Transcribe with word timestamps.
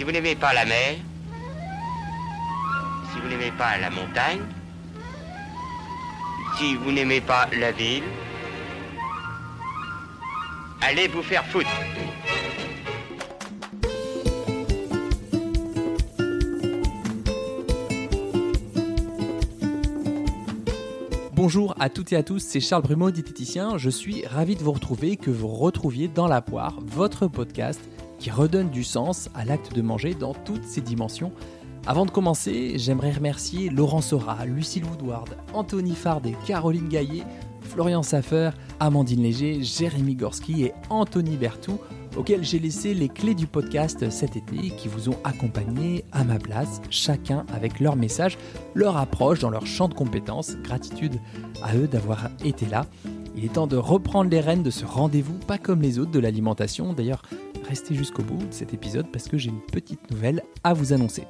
Si 0.00 0.04
vous 0.04 0.12
n'aimez 0.12 0.34
pas 0.34 0.54
la 0.54 0.64
mer, 0.64 0.96
si 3.12 3.20
vous 3.20 3.28
n'aimez 3.28 3.50
pas 3.50 3.76
la 3.76 3.90
montagne, 3.90 4.40
si 6.56 6.74
vous 6.74 6.90
n'aimez 6.90 7.20
pas 7.20 7.46
la 7.52 7.70
ville, 7.70 8.04
allez 10.80 11.06
vous 11.06 11.22
faire 11.22 11.44
foutre. 11.44 11.68
Bonjour 21.34 21.74
à 21.78 21.90
toutes 21.90 22.14
et 22.14 22.16
à 22.16 22.22
tous, 22.22 22.38
c'est 22.38 22.60
Charles 22.60 22.84
Brumeau, 22.84 23.10
diététicien. 23.10 23.76
Je 23.76 23.90
suis 23.90 24.26
ravi 24.26 24.56
de 24.56 24.62
vous 24.62 24.72
retrouver, 24.72 25.18
que 25.18 25.30
vous 25.30 25.48
retrouviez 25.48 26.08
dans 26.08 26.26
La 26.26 26.40
Poire, 26.40 26.78
votre 26.86 27.26
podcast 27.26 27.82
qui 28.20 28.30
redonne 28.30 28.70
du 28.70 28.84
sens 28.84 29.28
à 29.34 29.44
l'acte 29.44 29.74
de 29.74 29.82
manger 29.82 30.14
dans 30.14 30.34
toutes 30.34 30.64
ses 30.64 30.82
dimensions. 30.82 31.32
Avant 31.86 32.04
de 32.04 32.10
commencer, 32.10 32.74
j'aimerais 32.76 33.12
remercier 33.12 33.70
Laurent 33.70 34.02
Sora, 34.02 34.44
Lucille 34.44 34.84
Woodward, 34.84 35.30
Anthony 35.54 35.94
Fardet, 35.94 36.36
Caroline 36.46 36.88
Gaillet, 36.88 37.24
Florian 37.62 38.02
Saffer, 38.02 38.50
Amandine 38.78 39.22
Léger, 39.22 39.62
Jérémy 39.62 40.14
Gorski 40.14 40.64
et 40.64 40.72
Anthony 40.90 41.36
Bertou, 41.36 41.78
auxquels 42.16 42.44
j'ai 42.44 42.58
laissé 42.58 42.92
les 42.92 43.08
clés 43.08 43.34
du 43.34 43.46
podcast 43.46 44.10
cet 44.10 44.36
été 44.36 44.70
qui 44.70 44.88
vous 44.88 45.08
ont 45.08 45.16
accompagné 45.24 46.04
à 46.12 46.22
ma 46.22 46.38
place, 46.38 46.82
chacun 46.90 47.46
avec 47.54 47.80
leur 47.80 47.96
message, 47.96 48.36
leur 48.74 48.98
approche 48.98 49.38
dans 49.38 49.50
leur 49.50 49.66
champ 49.66 49.88
de 49.88 49.94
compétences. 49.94 50.56
Gratitude 50.62 51.18
à 51.62 51.74
eux 51.76 51.86
d'avoir 51.86 52.28
été 52.44 52.66
là. 52.66 52.84
Il 53.36 53.44
est 53.44 53.52
temps 53.54 53.68
de 53.68 53.76
reprendre 53.76 54.28
les 54.28 54.40
rênes 54.40 54.62
de 54.62 54.70
ce 54.70 54.84
rendez-vous, 54.84 55.38
pas 55.38 55.58
comme 55.58 55.82
les 55.82 55.98
autres 55.98 56.10
de 56.10 56.18
l'alimentation. 56.18 56.92
D'ailleurs, 56.92 57.22
restez 57.68 57.94
jusqu'au 57.94 58.22
bout 58.22 58.36
de 58.36 58.52
cet 58.52 58.74
épisode 58.74 59.06
parce 59.12 59.28
que 59.28 59.38
j'ai 59.38 59.50
une 59.50 59.60
petite 59.60 60.10
nouvelle 60.10 60.42
à 60.64 60.74
vous 60.74 60.92
annoncer. 60.92 61.24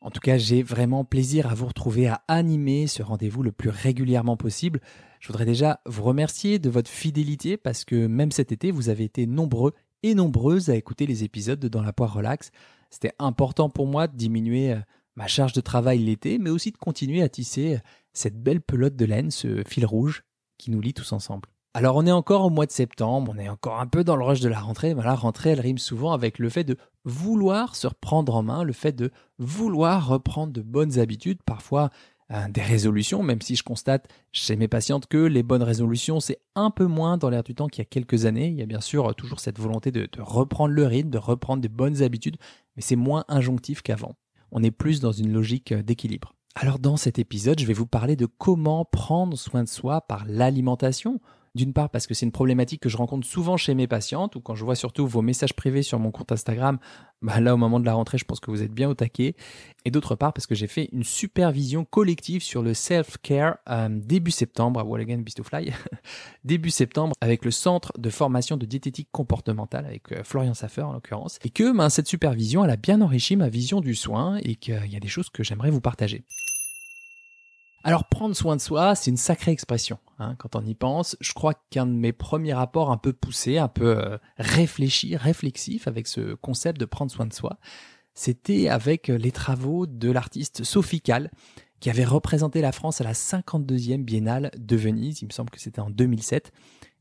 En 0.00 0.10
tout 0.10 0.20
cas, 0.20 0.38
j'ai 0.38 0.62
vraiment 0.62 1.04
plaisir 1.04 1.46
à 1.46 1.54
vous 1.54 1.66
retrouver, 1.66 2.08
à 2.08 2.22
animer 2.26 2.88
ce 2.88 3.02
rendez-vous 3.02 3.42
le 3.42 3.52
plus 3.52 3.70
régulièrement 3.70 4.36
possible. 4.36 4.80
Je 5.20 5.28
voudrais 5.28 5.44
déjà 5.44 5.80
vous 5.86 6.02
remercier 6.02 6.58
de 6.58 6.68
votre 6.70 6.90
fidélité 6.90 7.56
parce 7.56 7.84
que 7.84 8.06
même 8.06 8.32
cet 8.32 8.50
été, 8.50 8.70
vous 8.70 8.88
avez 8.88 9.04
été 9.04 9.26
nombreux 9.26 9.72
et 10.02 10.14
nombreuses 10.14 10.68
à 10.68 10.74
écouter 10.74 11.06
les 11.06 11.22
épisodes 11.22 11.60
de 11.60 11.68
Dans 11.68 11.82
la 11.82 11.92
poire 11.92 12.12
relax. 12.12 12.50
C'était 12.90 13.12
important 13.18 13.70
pour 13.70 13.86
moi 13.86 14.08
de 14.08 14.16
diminuer 14.16 14.72
euh, 14.72 14.80
ma 15.14 15.28
charge 15.28 15.52
de 15.52 15.60
travail 15.60 15.98
l'été, 15.98 16.38
mais 16.38 16.50
aussi 16.50 16.72
de 16.72 16.78
continuer 16.78 17.22
à 17.22 17.28
tisser 17.28 17.74
euh, 17.74 17.78
cette 18.14 18.42
belle 18.42 18.62
pelote 18.62 18.96
de 18.96 19.04
laine, 19.04 19.30
ce 19.30 19.62
fil 19.66 19.86
rouge 19.86 20.24
qui 20.60 20.70
nous 20.70 20.80
lie 20.80 20.94
tous 20.94 21.12
ensemble. 21.12 21.48
Alors 21.72 21.96
on 21.96 22.04
est 22.04 22.12
encore 22.12 22.44
au 22.44 22.50
mois 22.50 22.66
de 22.66 22.72
septembre, 22.72 23.32
on 23.34 23.38
est 23.38 23.48
encore 23.48 23.80
un 23.80 23.86
peu 23.86 24.02
dans 24.02 24.16
le 24.16 24.24
rush 24.24 24.40
de 24.40 24.48
la 24.48 24.58
rentrée, 24.58 24.92
mais 24.94 25.04
la 25.04 25.14
rentrée 25.14 25.50
elle 25.50 25.60
rime 25.60 25.78
souvent 25.78 26.12
avec 26.12 26.40
le 26.40 26.48
fait 26.48 26.64
de 26.64 26.76
vouloir 27.04 27.76
se 27.76 27.86
reprendre 27.86 28.34
en 28.34 28.42
main, 28.42 28.64
le 28.64 28.72
fait 28.72 28.92
de 28.92 29.12
vouloir 29.38 30.08
reprendre 30.08 30.52
de 30.52 30.62
bonnes 30.62 30.98
habitudes, 30.98 31.38
parfois 31.44 31.90
euh, 32.32 32.48
des 32.48 32.60
résolutions, 32.60 33.22
même 33.22 33.40
si 33.40 33.54
je 33.54 33.62
constate 33.62 34.08
chez 34.32 34.56
mes 34.56 34.66
patientes 34.66 35.06
que 35.06 35.18
les 35.18 35.44
bonnes 35.44 35.62
résolutions 35.62 36.18
c'est 36.18 36.40
un 36.56 36.70
peu 36.70 36.86
moins 36.86 37.18
dans 37.18 37.30
l'air 37.30 37.44
du 37.44 37.54
temps 37.54 37.68
qu'il 37.68 37.82
y 37.82 37.86
a 37.86 37.88
quelques 37.88 38.24
années. 38.26 38.48
Il 38.48 38.56
y 38.56 38.62
a 38.62 38.66
bien 38.66 38.80
sûr 38.80 39.14
toujours 39.14 39.38
cette 39.38 39.60
volonté 39.60 39.92
de, 39.92 40.08
de 40.10 40.20
reprendre 40.20 40.74
le 40.74 40.86
rythme, 40.86 41.10
de 41.10 41.18
reprendre 41.18 41.62
des 41.62 41.68
bonnes 41.68 42.02
habitudes, 42.02 42.36
mais 42.74 42.82
c'est 42.82 42.96
moins 42.96 43.24
injonctif 43.28 43.80
qu'avant. 43.80 44.16
On 44.50 44.64
est 44.64 44.72
plus 44.72 44.98
dans 44.98 45.12
une 45.12 45.32
logique 45.32 45.72
d'équilibre. 45.72 46.34
Alors 46.54 46.78
dans 46.78 46.96
cet 46.96 47.18
épisode, 47.18 47.60
je 47.60 47.66
vais 47.66 47.72
vous 47.72 47.86
parler 47.86 48.16
de 48.16 48.26
comment 48.26 48.84
prendre 48.84 49.36
soin 49.36 49.62
de 49.62 49.68
soi 49.68 50.00
par 50.00 50.24
l'alimentation 50.26 51.20
d'une 51.54 51.72
part 51.72 51.90
parce 51.90 52.06
que 52.06 52.14
c'est 52.14 52.26
une 52.26 52.32
problématique 52.32 52.80
que 52.80 52.88
je 52.88 52.96
rencontre 52.96 53.26
souvent 53.26 53.56
chez 53.56 53.74
mes 53.74 53.86
patientes 53.86 54.36
ou 54.36 54.40
quand 54.40 54.54
je 54.54 54.64
vois 54.64 54.76
surtout 54.76 55.06
vos 55.06 55.22
messages 55.22 55.54
privés 55.54 55.82
sur 55.82 55.98
mon 55.98 56.10
compte 56.10 56.30
Instagram, 56.32 56.78
bah 57.22 57.40
là 57.40 57.54
au 57.54 57.56
moment 57.56 57.80
de 57.80 57.86
la 57.86 57.94
rentrée, 57.94 58.18
je 58.18 58.24
pense 58.24 58.40
que 58.40 58.50
vous 58.50 58.62
êtes 58.62 58.72
bien 58.72 58.88
au 58.88 58.94
taquet. 58.94 59.34
Et 59.84 59.90
d'autre 59.90 60.14
part 60.14 60.32
parce 60.32 60.46
que 60.46 60.54
j'ai 60.54 60.66
fait 60.66 60.88
une 60.92 61.02
supervision 61.02 61.84
collective 61.84 62.42
sur 62.42 62.62
le 62.62 62.74
self-care 62.74 63.58
euh, 63.68 63.88
début 63.90 64.30
septembre 64.30 64.80
à 64.80 64.84
Wall 64.84 65.00
Again 65.00 65.18
Beast 65.18 65.42
Fly, 65.42 65.72
début 66.44 66.70
septembre 66.70 67.14
avec 67.20 67.44
le 67.44 67.50
centre 67.50 67.92
de 67.98 68.10
formation 68.10 68.56
de 68.56 68.66
diététique 68.66 69.08
comportementale 69.10 69.86
avec 69.86 70.12
euh, 70.12 70.22
Florian 70.22 70.54
Saffer 70.54 70.82
en 70.82 70.92
l'occurrence. 70.92 71.38
Et 71.44 71.50
que 71.50 71.76
ben, 71.76 71.88
cette 71.88 72.06
supervision, 72.06 72.64
elle 72.64 72.70
a 72.70 72.76
bien 72.76 73.00
enrichi 73.00 73.36
ma 73.36 73.48
vision 73.48 73.80
du 73.80 73.94
soin 73.94 74.38
et 74.42 74.54
qu'il 74.54 74.86
y 74.86 74.96
a 74.96 75.00
des 75.00 75.08
choses 75.08 75.30
que 75.30 75.42
j'aimerais 75.42 75.70
vous 75.70 75.80
partager. 75.80 76.24
Alors 77.82 78.04
prendre 78.08 78.36
soin 78.36 78.56
de 78.56 78.60
soi, 78.60 78.94
c'est 78.94 79.10
une 79.10 79.16
sacrée 79.16 79.52
expression. 79.52 79.98
Hein, 80.18 80.34
quand 80.38 80.54
on 80.54 80.64
y 80.64 80.74
pense, 80.74 81.16
je 81.20 81.32
crois 81.32 81.54
qu'un 81.70 81.86
de 81.86 81.92
mes 81.92 82.12
premiers 82.12 82.52
rapports 82.52 82.90
un 82.90 82.98
peu 82.98 83.12
poussés, 83.12 83.56
un 83.56 83.68
peu 83.68 83.96
euh, 83.98 84.18
réfléchi, 84.36 85.16
réflexif 85.16 85.88
avec 85.88 86.06
ce 86.06 86.34
concept 86.34 86.78
de 86.78 86.84
prendre 86.84 87.10
soin 87.10 87.26
de 87.26 87.32
soi, 87.32 87.58
c'était 88.12 88.68
avec 88.68 89.08
les 89.08 89.32
travaux 89.32 89.86
de 89.86 90.10
l'artiste 90.10 90.62
Sophie 90.62 91.00
Kahl, 91.00 91.30
qui 91.80 91.88
avait 91.88 92.04
représenté 92.04 92.60
la 92.60 92.72
France 92.72 93.00
à 93.00 93.04
la 93.04 93.14
52e 93.14 94.04
Biennale 94.04 94.50
de 94.58 94.76
Venise, 94.76 95.22
il 95.22 95.26
me 95.26 95.32
semble 95.32 95.48
que 95.48 95.58
c'était 95.58 95.80
en 95.80 95.88
2007. 95.88 96.52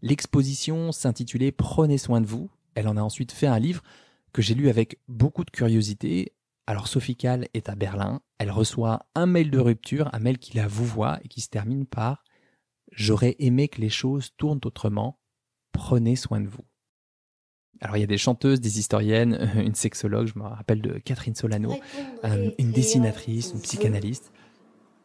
L'exposition 0.01 0.93
s'intitulait 0.93 1.51
Prenez 1.51 1.97
soin 1.97 2.21
de 2.21 2.25
vous. 2.25 2.49
Elle 2.75 2.87
en 2.87 2.95
a 2.95 3.01
ensuite 3.01 3.33
fait 3.33 3.47
un 3.47 3.59
livre 3.59 3.83
que 4.31 4.41
j'ai 4.41 4.53
lu 4.53 4.69
avec 4.69 4.99
beaucoup 5.09 5.43
de 5.43 5.51
curiosité 5.51 6.31
alors 6.69 6.87
Sophie 6.87 7.15
Kahl 7.15 7.47
est 7.55 7.67
à 7.67 7.73
Berlin, 7.73 8.21
elle 8.37 8.51
reçoit 8.51 9.07
un 9.15 9.25
mail 9.25 9.49
de 9.49 9.57
rupture, 9.57 10.07
un 10.13 10.19
mail 10.19 10.37
qui 10.37 10.55
la 10.55 10.67
voit 10.67 11.17
et 11.23 11.27
qui 11.27 11.41
se 11.41 11.49
termine 11.49 11.87
par 11.87 12.23
J'aurais 12.91 13.35
aimé 13.39 13.69
que 13.69 13.81
les 13.81 13.89
choses 13.89 14.29
tournent 14.37 14.61
autrement, 14.63 15.19
prenez 15.71 16.15
soin 16.15 16.39
de 16.39 16.47
vous. 16.47 16.63
Alors 17.81 17.97
il 17.97 18.01
y 18.01 18.03
a 18.03 18.07
des 18.07 18.19
chanteuses, 18.19 18.61
des 18.61 18.77
historiennes, 18.77 19.49
une 19.55 19.73
sexologue, 19.73 20.27
je 20.27 20.37
me 20.37 20.43
rappelle 20.43 20.83
de 20.83 20.99
Catherine 20.99 21.33
Solano, 21.33 21.75
euh, 22.23 22.51
une 22.59 22.71
dessinatrice, 22.71 23.49
une 23.51 23.61
psychanalyste. 23.61 24.31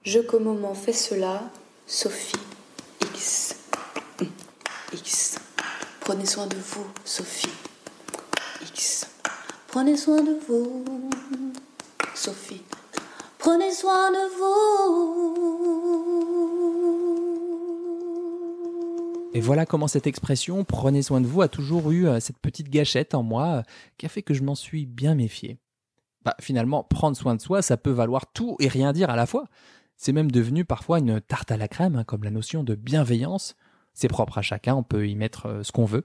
Je 0.02 0.18
qu'au 0.18 0.40
moment 0.40 0.74
fait 0.74 0.92
cela, 0.92 1.50
Sophie 1.86 2.36
X. 3.00 3.56
X. 4.92 5.38
Prenez 6.00 6.26
soin 6.26 6.46
de 6.46 6.56
vous, 6.56 6.86
Sophie 7.06 7.48
X. 8.60 9.13
Prenez 9.74 9.96
soin 9.96 10.22
de 10.22 10.38
vous, 10.46 10.84
Sophie. 12.14 12.62
Prenez 13.40 13.72
soin 13.72 14.12
de 14.12 14.38
vous. 14.38 15.34
Et 19.34 19.40
voilà 19.40 19.66
comment 19.66 19.88
cette 19.88 20.06
expression 20.06 20.62
prenez 20.62 21.02
soin 21.02 21.20
de 21.20 21.26
vous 21.26 21.42
a 21.42 21.48
toujours 21.48 21.90
eu 21.90 22.06
euh, 22.06 22.20
cette 22.20 22.38
petite 22.38 22.70
gâchette 22.70 23.16
en 23.16 23.24
moi 23.24 23.46
euh, 23.46 23.62
qui 23.98 24.06
a 24.06 24.08
fait 24.08 24.22
que 24.22 24.32
je 24.32 24.44
m'en 24.44 24.54
suis 24.54 24.86
bien 24.86 25.16
méfié. 25.16 25.58
Bah, 26.24 26.36
finalement, 26.40 26.84
prendre 26.84 27.16
soin 27.16 27.34
de 27.34 27.40
soi, 27.40 27.60
ça 27.60 27.76
peut 27.76 27.90
valoir 27.90 28.32
tout 28.32 28.54
et 28.60 28.68
rien 28.68 28.92
dire 28.92 29.10
à 29.10 29.16
la 29.16 29.26
fois. 29.26 29.48
C'est 29.96 30.12
même 30.12 30.30
devenu 30.30 30.64
parfois 30.64 31.00
une 31.00 31.20
tarte 31.20 31.50
à 31.50 31.56
la 31.56 31.66
crème, 31.66 31.96
hein, 31.96 32.04
comme 32.04 32.22
la 32.22 32.30
notion 32.30 32.62
de 32.62 32.76
bienveillance. 32.76 33.56
C'est 33.92 34.06
propre 34.06 34.38
à 34.38 34.42
chacun, 34.42 34.76
on 34.76 34.84
peut 34.84 35.08
y 35.08 35.16
mettre 35.16 35.46
euh, 35.46 35.64
ce 35.64 35.72
qu'on 35.72 35.84
veut. 35.84 36.04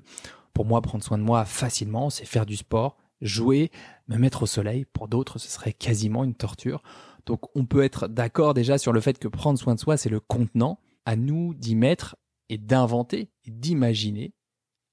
Pour 0.55 0.65
moi, 0.65 0.81
prendre 0.81 1.03
soin 1.03 1.19
de 1.19 1.23
moi 1.23 1.45
facilement, 1.45 2.09
c'est 2.09 2.25
faire 2.25 2.47
du 2.47 2.55
sport, 2.55 2.97
jouer, 3.21 3.71
me 4.07 4.17
mettre 4.17 4.43
au 4.43 4.45
soleil. 4.45 4.85
Pour 4.85 5.07
d'autres, 5.07 5.39
ce 5.39 5.49
serait 5.49 5.73
quasiment 5.73 6.23
une 6.23 6.35
torture. 6.35 6.81
Donc 7.25 7.55
on 7.55 7.65
peut 7.65 7.83
être 7.83 8.07
d'accord 8.07 8.53
déjà 8.53 8.77
sur 8.77 8.93
le 8.93 9.01
fait 9.01 9.19
que 9.19 9.27
prendre 9.27 9.59
soin 9.59 9.75
de 9.75 9.79
soi, 9.79 9.97
c'est 9.97 10.09
le 10.09 10.19
contenant. 10.19 10.79
À 11.05 11.15
nous 11.15 11.53
d'y 11.55 11.75
mettre 11.75 12.17
et 12.49 12.57
d'inventer 12.57 13.31
et 13.45 13.51
d'imaginer 13.51 14.33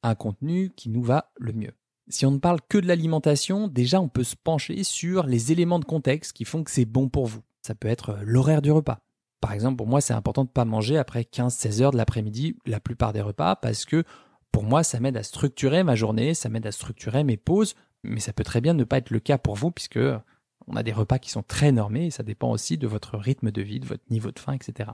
un 0.03 0.15
contenu 0.15 0.71
qui 0.75 0.89
nous 0.89 1.03
va 1.03 1.33
le 1.37 1.53
mieux. 1.53 1.73
Si 2.09 2.25
on 2.25 2.31
ne 2.31 2.39
parle 2.39 2.61
que 2.69 2.79
de 2.79 2.87
l'alimentation, 2.87 3.67
déjà 3.69 4.01
on 4.01 4.09
peut 4.09 4.25
se 4.25 4.37
pencher 4.37 4.85
sur 4.85 5.27
les 5.27 5.51
éléments 5.51 5.81
de 5.81 5.85
contexte 5.85 6.33
qui 6.33 6.45
font 6.45 6.63
que 6.63 6.71
c'est 6.71 6.85
bon 6.85 7.09
pour 7.09 7.27
vous. 7.27 7.43
Ça 7.63 7.75
peut 7.75 7.89
être 7.89 8.19
l'horaire 8.23 8.63
du 8.63 8.71
repas. 8.71 9.01
Par 9.41 9.53
exemple, 9.53 9.77
pour 9.77 9.87
moi, 9.87 10.01
c'est 10.01 10.15
important 10.15 10.45
de 10.45 10.49
ne 10.49 10.53
pas 10.53 10.65
manger 10.65 10.97
après 10.97 11.23
15-16 11.23 11.83
heures 11.83 11.91
de 11.91 11.97
l'après-midi 11.97 12.57
la 12.65 12.81
plupart 12.81 13.13
des 13.13 13.21
repas 13.21 13.57
parce 13.57 13.85
que 13.85 14.05
pour 14.53 14.63
moi, 14.63 14.83
ça 14.83 15.01
m'aide 15.01 15.17
à 15.17 15.23
structurer 15.23 15.83
ma 15.83 15.97
journée, 15.97 16.35
ça 16.35 16.49
m'aide 16.49 16.67
à 16.67 16.73
structurer 16.73 17.25
mes 17.25 17.37
pauses, 17.37 17.75
mais 18.07 18.21
ça 18.21 18.33
peut 18.33 18.45
très 18.45 18.61
bien 18.61 18.75
ne 18.75 18.85
pas 18.85 18.99
être 18.99 19.11
le 19.11 19.21
cas 19.21 19.39
pour 19.39 19.57
vous 19.57 19.71
puisque 19.71 19.99
on 20.69 20.77
a 20.77 20.83
des 20.83 20.93
repas 20.93 21.19
qui 21.19 21.31
sont 21.31 21.43
très 21.43 21.73
normés 21.73 22.07
et 22.07 22.11
ça 22.11 22.23
dépend 22.23 22.51
aussi 22.51 22.77
de 22.77 22.87
votre 22.87 23.17
rythme 23.17 23.51
de 23.51 23.63
vie, 23.63 23.81
de 23.81 23.87
votre 23.87 24.03
niveau 24.11 24.33
de 24.33 24.39
faim, 24.39 24.53
etc. 24.53 24.91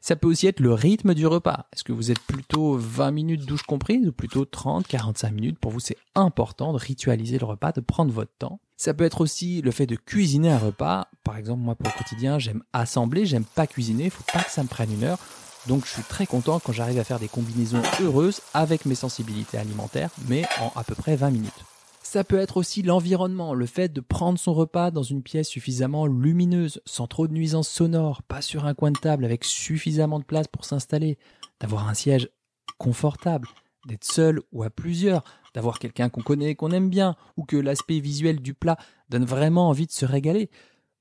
Ça 0.00 0.16
peut 0.16 0.28
aussi 0.28 0.46
être 0.46 0.60
le 0.60 0.74
rythme 0.74 1.14
du 1.14 1.26
repas. 1.26 1.66
Est-ce 1.72 1.84
que 1.84 1.92
vous 1.92 2.10
êtes 2.10 2.20
plutôt 2.20 2.76
20 2.76 3.10
minutes 3.10 3.46
douche 3.46 3.62
comprise 3.62 4.06
ou 4.06 4.12
plutôt 4.12 4.44
30, 4.44 4.86
45 4.86 5.30
minutes? 5.30 5.58
Pour 5.58 5.72
vous, 5.72 5.80
c'est 5.80 5.96
important 6.14 6.72
de 6.72 6.78
ritualiser 6.78 7.38
le 7.38 7.46
repas, 7.46 7.72
de 7.72 7.80
prendre 7.80 8.12
votre 8.12 8.32
temps. 8.38 8.60
Ça 8.76 8.94
peut 8.94 9.04
être 9.04 9.22
aussi 9.22 9.62
le 9.62 9.70
fait 9.70 9.86
de 9.86 9.96
cuisiner 9.96 10.50
un 10.50 10.58
repas. 10.58 11.08
Par 11.24 11.36
exemple, 11.36 11.62
moi, 11.62 11.74
pour 11.74 11.90
le 11.92 11.98
quotidien, 11.98 12.38
j'aime 12.38 12.62
assembler, 12.72 13.26
j'aime 13.26 13.44
pas 13.44 13.66
cuisiner. 13.66 14.10
Faut 14.10 14.24
pas 14.32 14.44
que 14.44 14.50
ça 14.50 14.62
me 14.62 14.68
prenne 14.68 14.92
une 14.92 15.04
heure. 15.04 15.18
Donc, 15.66 15.84
je 15.84 15.90
suis 15.90 16.02
très 16.02 16.26
content 16.26 16.60
quand 16.60 16.72
j'arrive 16.72 16.98
à 16.98 17.04
faire 17.04 17.18
des 17.18 17.28
combinaisons 17.28 17.82
heureuses 18.00 18.40
avec 18.54 18.86
mes 18.86 18.94
sensibilités 18.94 19.58
alimentaires, 19.58 20.10
mais 20.28 20.44
en 20.60 20.78
à 20.78 20.84
peu 20.84 20.94
près 20.94 21.16
20 21.16 21.30
minutes. 21.30 21.64
Ça 22.10 22.24
peut 22.24 22.38
être 22.38 22.56
aussi 22.56 22.80
l'environnement, 22.80 23.52
le 23.52 23.66
fait 23.66 23.92
de 23.92 24.00
prendre 24.00 24.38
son 24.38 24.54
repas 24.54 24.90
dans 24.90 25.02
une 25.02 25.22
pièce 25.22 25.46
suffisamment 25.46 26.06
lumineuse, 26.06 26.80
sans 26.86 27.06
trop 27.06 27.28
de 27.28 27.34
nuisances 27.34 27.68
sonores, 27.68 28.22
pas 28.22 28.40
sur 28.40 28.64
un 28.64 28.72
coin 28.72 28.92
de 28.92 28.98
table 28.98 29.26
avec 29.26 29.44
suffisamment 29.44 30.18
de 30.18 30.24
place 30.24 30.48
pour 30.48 30.64
s'installer, 30.64 31.18
d'avoir 31.60 31.86
un 31.86 31.92
siège 31.92 32.30
confortable, 32.78 33.46
d'être 33.86 34.06
seul 34.06 34.40
ou 34.52 34.62
à 34.62 34.70
plusieurs, 34.70 35.22
d'avoir 35.52 35.78
quelqu'un 35.78 36.08
qu'on 36.08 36.22
connaît, 36.22 36.54
qu'on 36.54 36.70
aime 36.70 36.88
bien, 36.88 37.14
ou 37.36 37.44
que 37.44 37.58
l'aspect 37.58 38.00
visuel 38.00 38.40
du 38.40 38.54
plat 38.54 38.78
donne 39.10 39.26
vraiment 39.26 39.68
envie 39.68 39.86
de 39.86 39.92
se 39.92 40.06
régaler. 40.06 40.48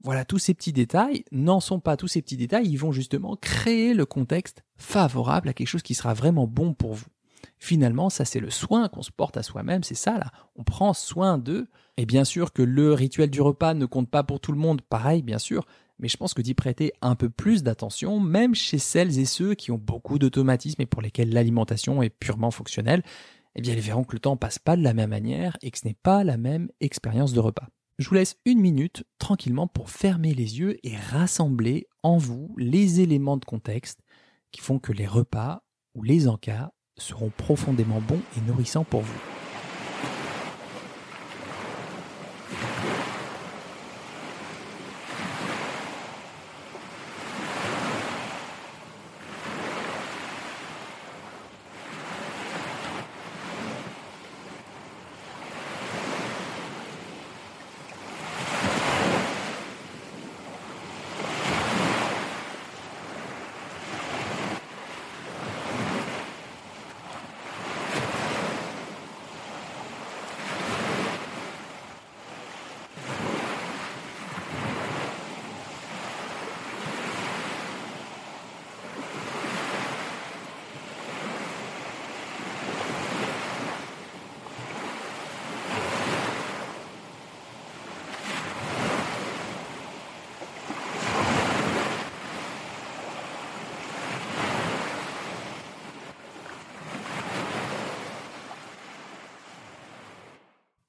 Voilà, 0.03 0.25
tous 0.25 0.39
ces 0.39 0.53
petits 0.53 0.73
détails 0.73 1.23
n'en 1.31 1.61
sont 1.61 1.79
pas 1.79 1.95
tous 1.95 2.09
ces 2.09 2.21
petits 2.21 2.35
détails, 2.35 2.67
ils 2.67 2.75
vont 2.75 2.91
justement 2.91 3.37
créer 3.37 3.93
le 3.93 4.05
contexte 4.05 4.65
favorable 4.75 5.47
à 5.47 5.53
quelque 5.53 5.69
chose 5.69 5.83
qui 5.83 5.95
sera 5.95 6.13
vraiment 6.13 6.47
bon 6.47 6.73
pour 6.73 6.95
vous. 6.95 7.07
Finalement, 7.59 8.09
ça 8.09 8.25
c'est 8.25 8.39
le 8.39 8.49
soin 8.49 8.87
qu'on 8.87 9.01
se 9.01 9.11
porte 9.11 9.37
à 9.37 9.43
soi-même, 9.43 9.83
c'est 9.83 9.95
ça 9.95 10.17
là. 10.17 10.31
On 10.55 10.63
prend 10.63 10.93
soin 10.93 11.37
d'eux. 11.37 11.67
Et 11.97 12.05
bien 12.05 12.23
sûr 12.23 12.53
que 12.53 12.61
le 12.61 12.93
rituel 12.93 13.29
du 13.29 13.41
repas 13.41 13.73
ne 13.73 13.85
compte 13.85 14.09
pas 14.09 14.23
pour 14.23 14.39
tout 14.39 14.51
le 14.51 14.59
monde, 14.59 14.81
pareil 14.81 15.23
bien 15.23 15.39
sûr, 15.39 15.65
mais 15.99 16.07
je 16.07 16.17
pense 16.17 16.33
que 16.33 16.41
d'y 16.41 16.53
prêter 16.53 16.93
un 17.01 17.15
peu 17.15 17.29
plus 17.29 17.63
d'attention, 17.63 18.19
même 18.19 18.53
chez 18.53 18.77
celles 18.77 19.17
et 19.17 19.25
ceux 19.25 19.55
qui 19.55 19.71
ont 19.71 19.79
beaucoup 19.79 20.19
d'automatisme 20.19 20.81
et 20.81 20.85
pour 20.85 21.01
lesquels 21.01 21.33
l'alimentation 21.33 22.03
est 22.03 22.09
purement 22.09 22.51
fonctionnelle, 22.51 23.01
eh 23.55 23.61
bien 23.61 23.73
ils 23.73 23.81
verront 23.81 24.03
que 24.03 24.15
le 24.15 24.19
temps 24.19 24.37
passe 24.37 24.59
pas 24.59 24.77
de 24.77 24.83
la 24.83 24.93
même 24.93 25.09
manière 25.09 25.57
et 25.63 25.71
que 25.71 25.79
ce 25.79 25.87
n'est 25.87 25.97
pas 26.03 26.23
la 26.23 26.37
même 26.37 26.69
expérience 26.79 27.33
de 27.33 27.39
repas. 27.39 27.67
Je 27.97 28.07
vous 28.07 28.15
laisse 28.15 28.37
une 28.45 28.59
minute 28.59 29.03
tranquillement 29.17 29.65
pour 29.65 29.89
fermer 29.89 30.35
les 30.35 30.59
yeux 30.59 30.77
et 30.83 30.95
rassembler 30.95 31.87
en 32.03 32.17
vous 32.17 32.53
les 32.57 33.01
éléments 33.01 33.37
de 33.37 33.45
contexte 33.45 34.01
qui 34.51 34.61
font 34.61 34.77
que 34.77 34.93
les 34.93 35.07
repas 35.07 35.63
ou 35.95 36.03
les 36.03 36.27
encas 36.27 36.71
seront 36.97 37.31
profondément 37.35 38.01
bons 38.01 38.21
et 38.37 38.41
nourrissants 38.41 38.83
pour 38.83 39.01
vous. 39.01 39.36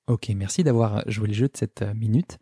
Ok, 0.09 0.31
merci 0.35 0.65
d'avoir 0.65 1.03
joué 1.07 1.29
le 1.29 1.35
jeu 1.35 1.49
de 1.49 1.57
cette 1.57 1.83
euh, 1.83 1.93
minute. 1.93 2.39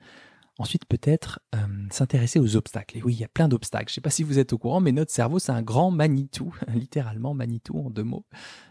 Ensuite, 0.59 0.87
peut-être 0.87 1.41
euh, 1.57 1.59
s'intéresser 1.91 2.39
aux 2.39 2.55
obstacles. 2.55 2.97
Et 2.97 3.03
oui, 3.03 3.15
il 3.15 3.21
y 3.21 3.25
a 3.25 3.29
plein 3.29 3.49
d'obstacles. 3.49 3.89
Je 3.89 3.93
ne 3.93 3.95
sais 3.97 4.01
pas 4.01 4.11
si 4.11 4.23
vous 4.23 4.39
êtes 4.39 4.53
au 4.53 4.59
courant, 4.59 4.81
mais 4.81 4.93
notre 4.93 5.11
cerveau, 5.11 5.41
c'est 5.41 5.51
un 5.51 5.63
grand 5.63 5.91
Manitou, 5.91 6.55
littéralement 6.75 7.35
Manitou 7.35 7.77
en 7.79 7.91
deux 7.91 8.05
mots. 8.05 8.25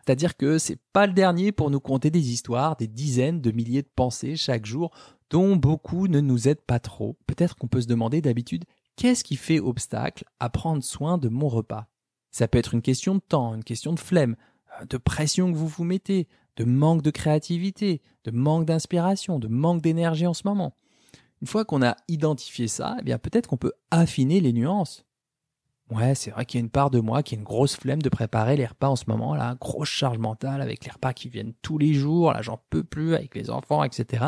C'est-à-dire 0.06 0.38
que 0.38 0.58
c'est 0.58 0.80
pas 0.94 1.08
le 1.08 1.14
dernier 1.14 1.52
pour 1.52 1.70
nous 1.72 1.82
conter 1.82 2.10
des 2.10 2.32
histoires, 2.32 2.78
des 2.78 2.88
dizaines 2.88 3.42
de 3.42 3.52
milliers 3.52 3.82
de 3.82 3.92
pensées 3.94 4.38
chaque 4.38 4.66
jour, 4.66 4.92
dont 5.30 5.58
beaucoup 5.58 6.08
ne 6.08 6.22
nous 6.22 6.48
aident 6.48 6.66
pas 6.66 6.80
trop. 6.80 7.18
Peut-être 7.28 7.58
qu'on 7.58 7.68
peut 7.68 7.82
se 7.82 7.88
demander 7.88 8.22
d'habitude, 8.22 8.64
qu'est-ce 8.96 9.26
qui 9.26 9.36
fait 9.36 9.60
obstacle 9.60 10.24
à 10.40 10.50
prendre 10.50 10.84
soin 10.84 11.18
de 11.18 11.28
mon 11.28 11.50
repas? 11.50 11.88
Ça 12.32 12.48
peut 12.48 12.60
être 12.60 12.74
une 12.74 12.82
question 12.82 13.16
de 13.16 13.22
temps, 13.28 13.54
une 13.54 13.64
question 13.64 13.92
de 13.92 14.00
flemme, 14.00 14.38
euh, 14.80 14.86
de 14.86 14.96
pression 14.96 15.52
que 15.52 15.58
vous 15.58 15.68
vous 15.68 15.84
mettez, 15.84 16.30
de 16.58 16.64
manque 16.64 17.02
de 17.02 17.12
créativité, 17.12 18.02
de 18.24 18.32
manque 18.32 18.66
d'inspiration, 18.66 19.40
de 19.40 19.48
manque 19.48 19.82
d'énergie 19.82 20.28
en 20.28 20.34
ce 20.34 20.44
moment. 20.46 20.76
Une 21.42 21.48
fois 21.48 21.66
qu'on 21.66 21.84
a 21.84 21.96
identifié 22.08 22.68
ça, 22.68 22.96
eh 23.00 23.04
bien 23.04 23.18
peut-être 23.18 23.48
qu'on 23.48 23.58
peut 23.58 23.74
affiner 23.92 24.40
les 24.40 24.54
nuances. 24.54 25.06
Ouais, 25.92 26.16
c'est 26.16 26.32
vrai 26.32 26.46
qu'il 26.46 26.60
y 26.60 26.64
a 26.64 26.66
une 26.66 26.72
part 26.72 26.90
de 26.90 27.00
moi 27.00 27.22
qui 27.22 27.36
a 27.36 27.38
une 27.38 27.44
grosse 27.44 27.76
flemme 27.76 28.02
de 28.02 28.10
préparer 28.10 28.58
les 28.58 28.66
repas 28.66 28.88
en 28.88 28.96
ce 28.96 29.06
moment, 29.08 29.36
là, 29.36 29.56
grosse 29.60 29.90
charge 29.90 30.18
mentale 30.18 30.62
avec 30.62 30.84
les 30.84 30.92
repas 30.92 31.14
qui 31.14 31.30
viennent 31.30 31.54
tous 31.62 31.78
les 31.78 31.94
jours, 31.94 32.34
là 32.34 32.42
j'en 32.42 32.60
peux 32.72 32.84
plus 32.84 33.14
avec 33.14 33.36
les 33.36 33.52
enfants, 33.52 33.84
etc. 33.84 34.26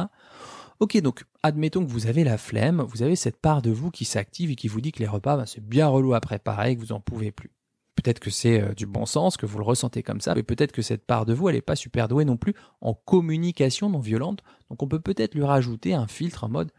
Ok, 0.80 1.02
donc 1.02 1.24
admettons 1.42 1.84
que 1.84 1.90
vous 1.90 2.06
avez 2.06 2.24
la 2.24 2.38
flemme, 2.38 2.82
vous 2.82 3.02
avez 3.02 3.16
cette 3.16 3.38
part 3.38 3.64
de 3.64 3.72
vous 3.72 3.90
qui 3.90 4.06
s'active 4.06 4.52
et 4.52 4.56
qui 4.56 4.68
vous 4.68 4.82
dit 4.82 4.92
que 4.92 5.00
les 5.00 5.08
repas, 5.08 5.36
ben, 5.36 5.48
c'est 5.48 5.68
bien 5.68 5.88
relou 5.88 6.14
à 6.14 6.22
préparer 6.22 6.72
et 6.72 6.76
que 6.76 6.82
vous 6.82 6.92
en 6.92 7.00
pouvez 7.00 7.32
plus. 7.32 7.57
Peut-être 7.98 8.20
que 8.20 8.30
c'est 8.30 8.62
euh, 8.62 8.74
du 8.74 8.86
bon 8.86 9.08
sens, 9.08 9.38
que 9.38 9.48
vous 9.48 9.58
le 9.58 9.64
ressentez 9.64 10.04
comme 10.04 10.22
ça, 10.22 10.36
mais 10.36 10.44
peut-être 10.44 10.72
que 10.72 10.84
cette 10.84 11.06
part 11.06 11.26
de 11.26 11.34
vous, 11.34 11.50
elle 11.50 11.56
n'est 11.56 11.62
pas 11.62 11.76
super 11.76 12.08
douée 12.08 12.26
non 12.26 12.38
plus 12.38 12.54
en 12.80 12.94
communication 12.94 13.90
non 13.90 14.00
violente. 14.00 14.44
Donc 14.70 14.84
on 14.84 14.88
peut 14.88 15.02
peut-être 15.02 15.34
lui 15.34 15.44
rajouter 15.44 15.96
un 15.96 16.08
filtre 16.08 16.44
en 16.44 16.50
mode 16.50 16.72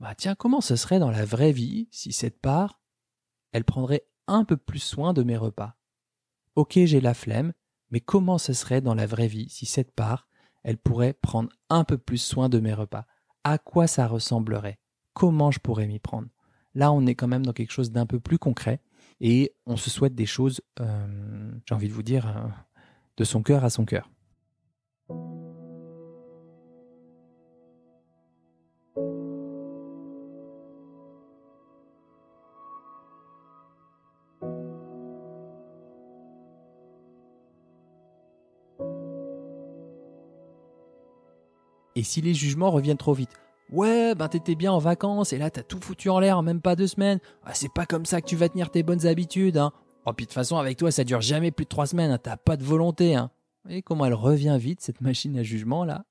bah 0.00 0.14
tiens, 0.16 0.34
comment 0.34 0.60
ce 0.60 0.74
serait 0.74 0.98
dans 0.98 1.12
la 1.12 1.24
vraie 1.24 1.52
vie 1.52 1.88
si 1.92 2.12
cette 2.12 2.40
part, 2.40 2.80
elle 3.52 3.64
prendrait 3.64 4.04
un 4.26 4.44
peu 4.44 4.56
plus 4.56 4.80
soin 4.80 5.12
de 5.12 5.22
mes 5.22 5.36
repas? 5.36 5.76
Ok, 6.56 6.72
j'ai 6.84 7.00
la 7.00 7.14
flemme, 7.14 7.52
mais 7.90 8.00
comment 8.00 8.38
ce 8.38 8.52
serait 8.52 8.80
dans 8.80 8.94
la 8.94 9.06
vraie 9.06 9.28
vie 9.28 9.48
si 9.48 9.66
cette 9.66 9.92
part, 9.92 10.26
elle 10.64 10.78
pourrait 10.78 11.12
prendre 11.12 11.50
un 11.70 11.84
peu 11.84 11.98
plus 11.98 12.18
soin 12.18 12.48
de 12.48 12.58
mes 12.58 12.74
repas? 12.74 13.06
À 13.44 13.58
quoi 13.58 13.86
ça 13.86 14.08
ressemblerait? 14.08 14.80
Comment 15.12 15.52
je 15.52 15.60
pourrais 15.60 15.86
m'y 15.86 16.00
prendre? 16.00 16.28
Là, 16.74 16.90
on 16.90 17.06
est 17.06 17.14
quand 17.14 17.28
même 17.28 17.46
dans 17.46 17.52
quelque 17.52 17.72
chose 17.72 17.92
d'un 17.92 18.06
peu 18.06 18.18
plus 18.18 18.38
concret 18.38 18.80
et 19.20 19.54
on 19.66 19.76
se 19.76 19.90
souhaite 19.90 20.14
des 20.14 20.26
choses, 20.26 20.60
euh, 20.80 21.52
j'ai 21.66 21.74
envie 21.74 21.88
de 21.88 21.92
vous 21.92 22.02
dire, 22.02 22.26
euh, 22.26 22.48
de 23.16 23.24
son 23.24 23.42
cœur 23.42 23.64
à 23.64 23.70
son 23.70 23.84
cœur. 23.84 24.10
Et 41.96 42.02
si 42.02 42.20
les 42.20 42.34
jugements 42.34 42.70
reviennent 42.70 42.96
trop 42.96 43.14
vite? 43.14 43.43
Ouais, 43.74 44.14
ben 44.14 44.28
t'étais 44.28 44.54
bien 44.54 44.70
en 44.70 44.78
vacances 44.78 45.32
et 45.32 45.38
là 45.38 45.50
t'as 45.50 45.64
tout 45.64 45.80
foutu 45.80 46.08
en 46.08 46.20
l'air 46.20 46.38
en 46.38 46.42
même 46.42 46.60
pas 46.60 46.76
deux 46.76 46.86
semaines. 46.86 47.18
Ah, 47.44 47.54
c'est 47.54 47.72
pas 47.72 47.86
comme 47.86 48.06
ça 48.06 48.20
que 48.20 48.26
tu 48.26 48.36
vas 48.36 48.48
tenir 48.48 48.70
tes 48.70 48.84
bonnes 48.84 49.04
habitudes, 49.04 49.58
hein. 49.58 49.72
Oh, 50.06 50.12
puis 50.12 50.26
de 50.26 50.28
toute 50.28 50.34
façon, 50.34 50.58
avec 50.58 50.76
toi, 50.76 50.92
ça 50.92 51.02
dure 51.02 51.20
jamais 51.20 51.50
plus 51.50 51.64
de 51.64 51.70
trois 51.70 51.88
semaines, 51.88 52.12
hein. 52.12 52.18
t'as 52.22 52.36
pas 52.36 52.56
de 52.56 52.62
volonté, 52.62 53.16
hein. 53.16 53.32
Et 53.68 53.82
comment 53.82 54.06
elle 54.06 54.14
revient 54.14 54.56
vite, 54.60 54.80
cette 54.80 55.00
machine 55.00 55.36
à 55.36 55.42
jugement, 55.42 55.84
là. 55.84 56.04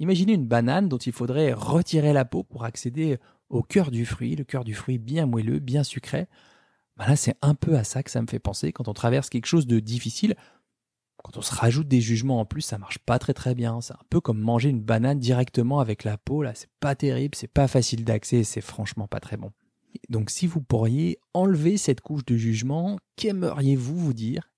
Imaginez 0.00 0.32
une 0.32 0.46
banane 0.46 0.88
dont 0.88 0.98
il 0.98 1.12
faudrait 1.12 1.52
retirer 1.52 2.12
la 2.12 2.24
peau 2.24 2.42
pour 2.42 2.64
accéder 2.64 3.18
au 3.48 3.62
cœur 3.62 3.92
du 3.92 4.04
fruit, 4.04 4.34
le 4.34 4.42
cœur 4.42 4.64
du 4.64 4.74
fruit 4.74 4.98
bien 4.98 5.26
moelleux, 5.26 5.60
bien 5.60 5.84
sucré. 5.84 6.26
Ben 6.96 7.06
là, 7.06 7.14
c'est 7.14 7.36
un 7.42 7.54
peu 7.54 7.76
à 7.76 7.84
ça 7.84 8.02
que 8.02 8.10
ça 8.10 8.20
me 8.20 8.26
fait 8.26 8.40
penser 8.40 8.72
quand 8.72 8.88
on 8.88 8.92
traverse 8.92 9.30
quelque 9.30 9.46
chose 9.46 9.68
de 9.68 9.78
difficile. 9.78 10.34
Quand 11.28 11.40
on 11.40 11.42
se 11.42 11.54
rajoute 11.54 11.88
des 11.88 12.00
jugements 12.00 12.40
en 12.40 12.46
plus, 12.46 12.62
ça 12.62 12.78
marche 12.78 12.96
pas 12.96 13.18
très 13.18 13.34
très 13.34 13.54
bien. 13.54 13.82
C'est 13.82 13.92
un 13.92 14.06
peu 14.08 14.18
comme 14.18 14.40
manger 14.40 14.70
une 14.70 14.80
banane 14.80 15.18
directement 15.18 15.78
avec 15.78 16.04
la 16.04 16.16
peau. 16.16 16.42
Là, 16.42 16.54
c'est 16.54 16.70
pas 16.80 16.94
terrible, 16.94 17.34
c'est 17.34 17.52
pas 17.52 17.68
facile 17.68 18.02
d'accès, 18.02 18.44
c'est 18.44 18.62
franchement 18.62 19.06
pas 19.06 19.20
très 19.20 19.36
bon. 19.36 19.52
Donc, 20.08 20.30
si 20.30 20.46
vous 20.46 20.62
pourriez 20.62 21.18
enlever 21.34 21.76
cette 21.76 22.00
couche 22.00 22.24
de 22.24 22.38
jugement, 22.38 22.98
qu'aimeriez-vous 23.16 23.98
vous 23.98 24.14
dire? 24.14 24.50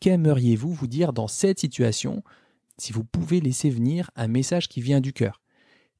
Qu'aimeriez-vous 0.00 0.72
vous 0.72 0.86
dire 0.86 1.12
dans 1.12 1.28
cette 1.28 1.58
situation 1.58 2.24
si 2.78 2.94
vous 2.94 3.04
pouvez 3.04 3.42
laisser 3.42 3.68
venir 3.68 4.10
un 4.16 4.26
message 4.26 4.70
qui 4.70 4.80
vient 4.80 5.02
du 5.02 5.12
cœur? 5.12 5.42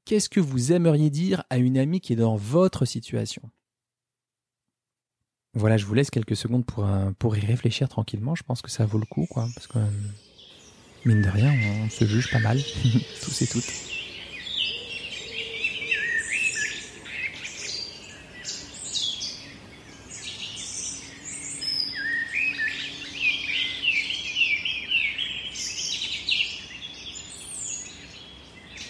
Qu'est-ce 0.07 0.31
que 0.31 0.41
vous 0.41 0.73
aimeriez 0.73 1.11
dire 1.11 1.45
à 1.51 1.59
une 1.59 1.77
amie 1.77 2.01
qui 2.01 2.15
est 2.15 2.17
dans 2.17 2.37
votre 2.37 2.87
situation? 2.87 3.43
Voilà, 5.55 5.77
je 5.77 5.87
vous 5.87 5.95
laisse 5.95 6.11
quelques 6.11 6.37
secondes 6.37 6.65
pour, 6.65 6.85
euh, 6.85 7.11
pour 7.19 7.37
y 7.37 7.41
réfléchir 7.41 7.89
tranquillement. 7.89 8.35
Je 8.35 8.43
pense 8.43 8.61
que 8.61 8.71
ça 8.71 8.87
vaut 8.87 8.99
le 8.99 9.07
coup, 9.07 9.27
quoi. 9.31 9.49
Parce 9.55 9.69
que, 9.69 9.79
euh, 9.79 9.87
mine 11.05 11.23
de 11.23 11.29
rien, 11.29 11.55
on 11.85 11.89
se 11.91 12.05
juge 12.07 12.31
pas 12.31 12.41
mal, 12.41 12.59
tous 13.23 13.43
et 13.43 13.47
toutes. 13.47 13.73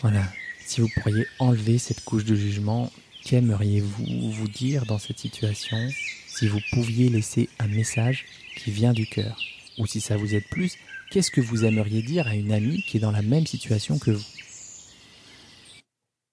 Voilà, 0.00 0.22
si 0.66 0.82
vous 0.82 0.88
pourriez 0.96 1.26
enlever 1.38 1.78
cette 1.78 2.04
couche 2.04 2.24
de 2.24 2.34
jugement, 2.34 2.90
qu'aimeriez-vous 3.24 4.32
vous 4.32 4.48
dire 4.48 4.84
dans 4.84 4.98
cette 4.98 5.18
situation? 5.18 5.78
Si 6.34 6.48
vous 6.48 6.60
pouviez 6.72 7.08
laisser 7.08 7.48
un 7.60 7.68
message 7.68 8.24
qui 8.56 8.72
vient 8.72 8.92
du 8.92 9.06
cœur 9.06 9.38
Ou 9.78 9.86
si 9.86 10.00
ça 10.00 10.16
vous 10.16 10.34
aide 10.34 10.46
plus, 10.50 10.76
qu'est-ce 11.10 11.30
que 11.30 11.40
vous 11.40 11.64
aimeriez 11.64 12.02
dire 12.02 12.26
à 12.26 12.34
une 12.34 12.52
amie 12.52 12.82
qui 12.82 12.96
est 12.96 13.00
dans 13.00 13.12
la 13.12 13.22
même 13.22 13.46
situation 13.46 13.98
que 14.00 14.10
vous? 14.10 14.24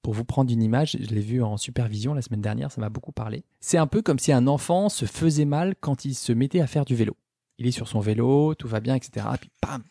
Pour 0.02 0.16
vous 0.16 0.26
prendre 0.26 0.52
une 0.52 0.64
image, 0.64 0.98
je 1.00 1.14
l'ai 1.14 1.22
vu 1.22 1.44
en 1.44 1.56
supervision 1.58 2.16
la 2.16 2.24
semaine 2.24 2.42
dernière, 2.42 2.72
ça 2.72 2.82
m'a 2.82 2.90
beaucoup 2.90 3.12
parlé. 3.12 3.44
C'est 3.60 3.78
un 3.78 3.86
peu 3.86 4.02
comme 4.02 4.18
si 4.18 4.32
un 4.32 4.48
enfant 4.48 4.90
se 4.90 5.06
faisait 5.06 5.46
mal 5.46 5.76
quand 5.80 6.04
il 6.04 6.16
se 6.16 6.34
mettait 6.34 6.62
à 6.62 6.68
faire 6.68 6.86
du 6.86 6.96
vélo. 6.96 7.16
Il 7.60 7.68
est 7.68 7.72
sur 7.72 7.88
son 7.88 8.00
vélo, 8.00 8.56
tout 8.56 8.68
va 8.68 8.80
bien, 8.80 8.96
etc. 8.96 9.28
Puis 9.40 9.52
bam 9.62 9.84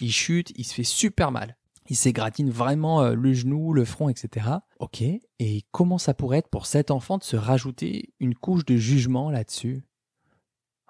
Il 0.00 0.10
chute, 0.10 0.54
il 0.56 0.64
se 0.64 0.72
fait 0.72 0.84
super 0.84 1.30
mal. 1.30 1.58
Il 1.88 1.96
s'égratine 1.96 2.50
vraiment 2.50 3.02
euh, 3.02 3.14
le 3.14 3.32
genou, 3.32 3.72
le 3.72 3.84
front, 3.84 4.08
etc. 4.08 4.46
Ok, 4.78 5.02
et 5.02 5.64
comment 5.72 5.98
ça 5.98 6.14
pourrait 6.14 6.38
être 6.38 6.48
pour 6.48 6.66
cet 6.66 6.90
enfant 6.90 7.18
de 7.18 7.24
se 7.24 7.36
rajouter 7.36 8.14
une 8.20 8.34
couche 8.34 8.64
de 8.64 8.76
jugement 8.76 9.30
là-dessus? 9.30 9.82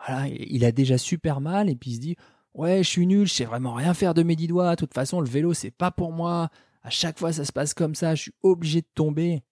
Voilà, 0.07 0.29
il 0.29 0.65
a 0.65 0.73
déjà 0.73 0.99
super 0.99 1.41
mal 1.41 1.71
et 1.71 1.77
puis 1.77 1.91
il 1.91 1.95
se 1.95 2.01
dit 2.01 2.17
Ouais, 2.55 2.83
je 2.83 2.89
suis 2.89 3.07
nul, 3.07 3.27
je 3.27 3.33
sais 3.33 3.45
vraiment 3.45 3.73
rien 3.73 3.95
faire 3.95 4.15
de 4.15 4.23
mes 4.23 4.37
dix 4.37 4.49
doigts, 4.49 4.73
de 4.73 4.77
toute 4.77 4.93
façon 4.93 5.21
le 5.21 5.29
vélo 5.29 5.55
c'est 5.55 5.71
pas 5.71 5.91
pour 5.91 6.13
moi, 6.13 6.51
à 6.83 6.91
chaque 6.91 7.19
fois 7.19 7.33
ça 7.33 7.45
se 7.45 7.53
passe 7.53 7.73
comme 7.73 7.95
ça, 7.95 8.15
je 8.15 8.23
suis 8.23 8.35
obligé 8.43 8.83
de 8.83 8.89
tomber. 8.95 9.43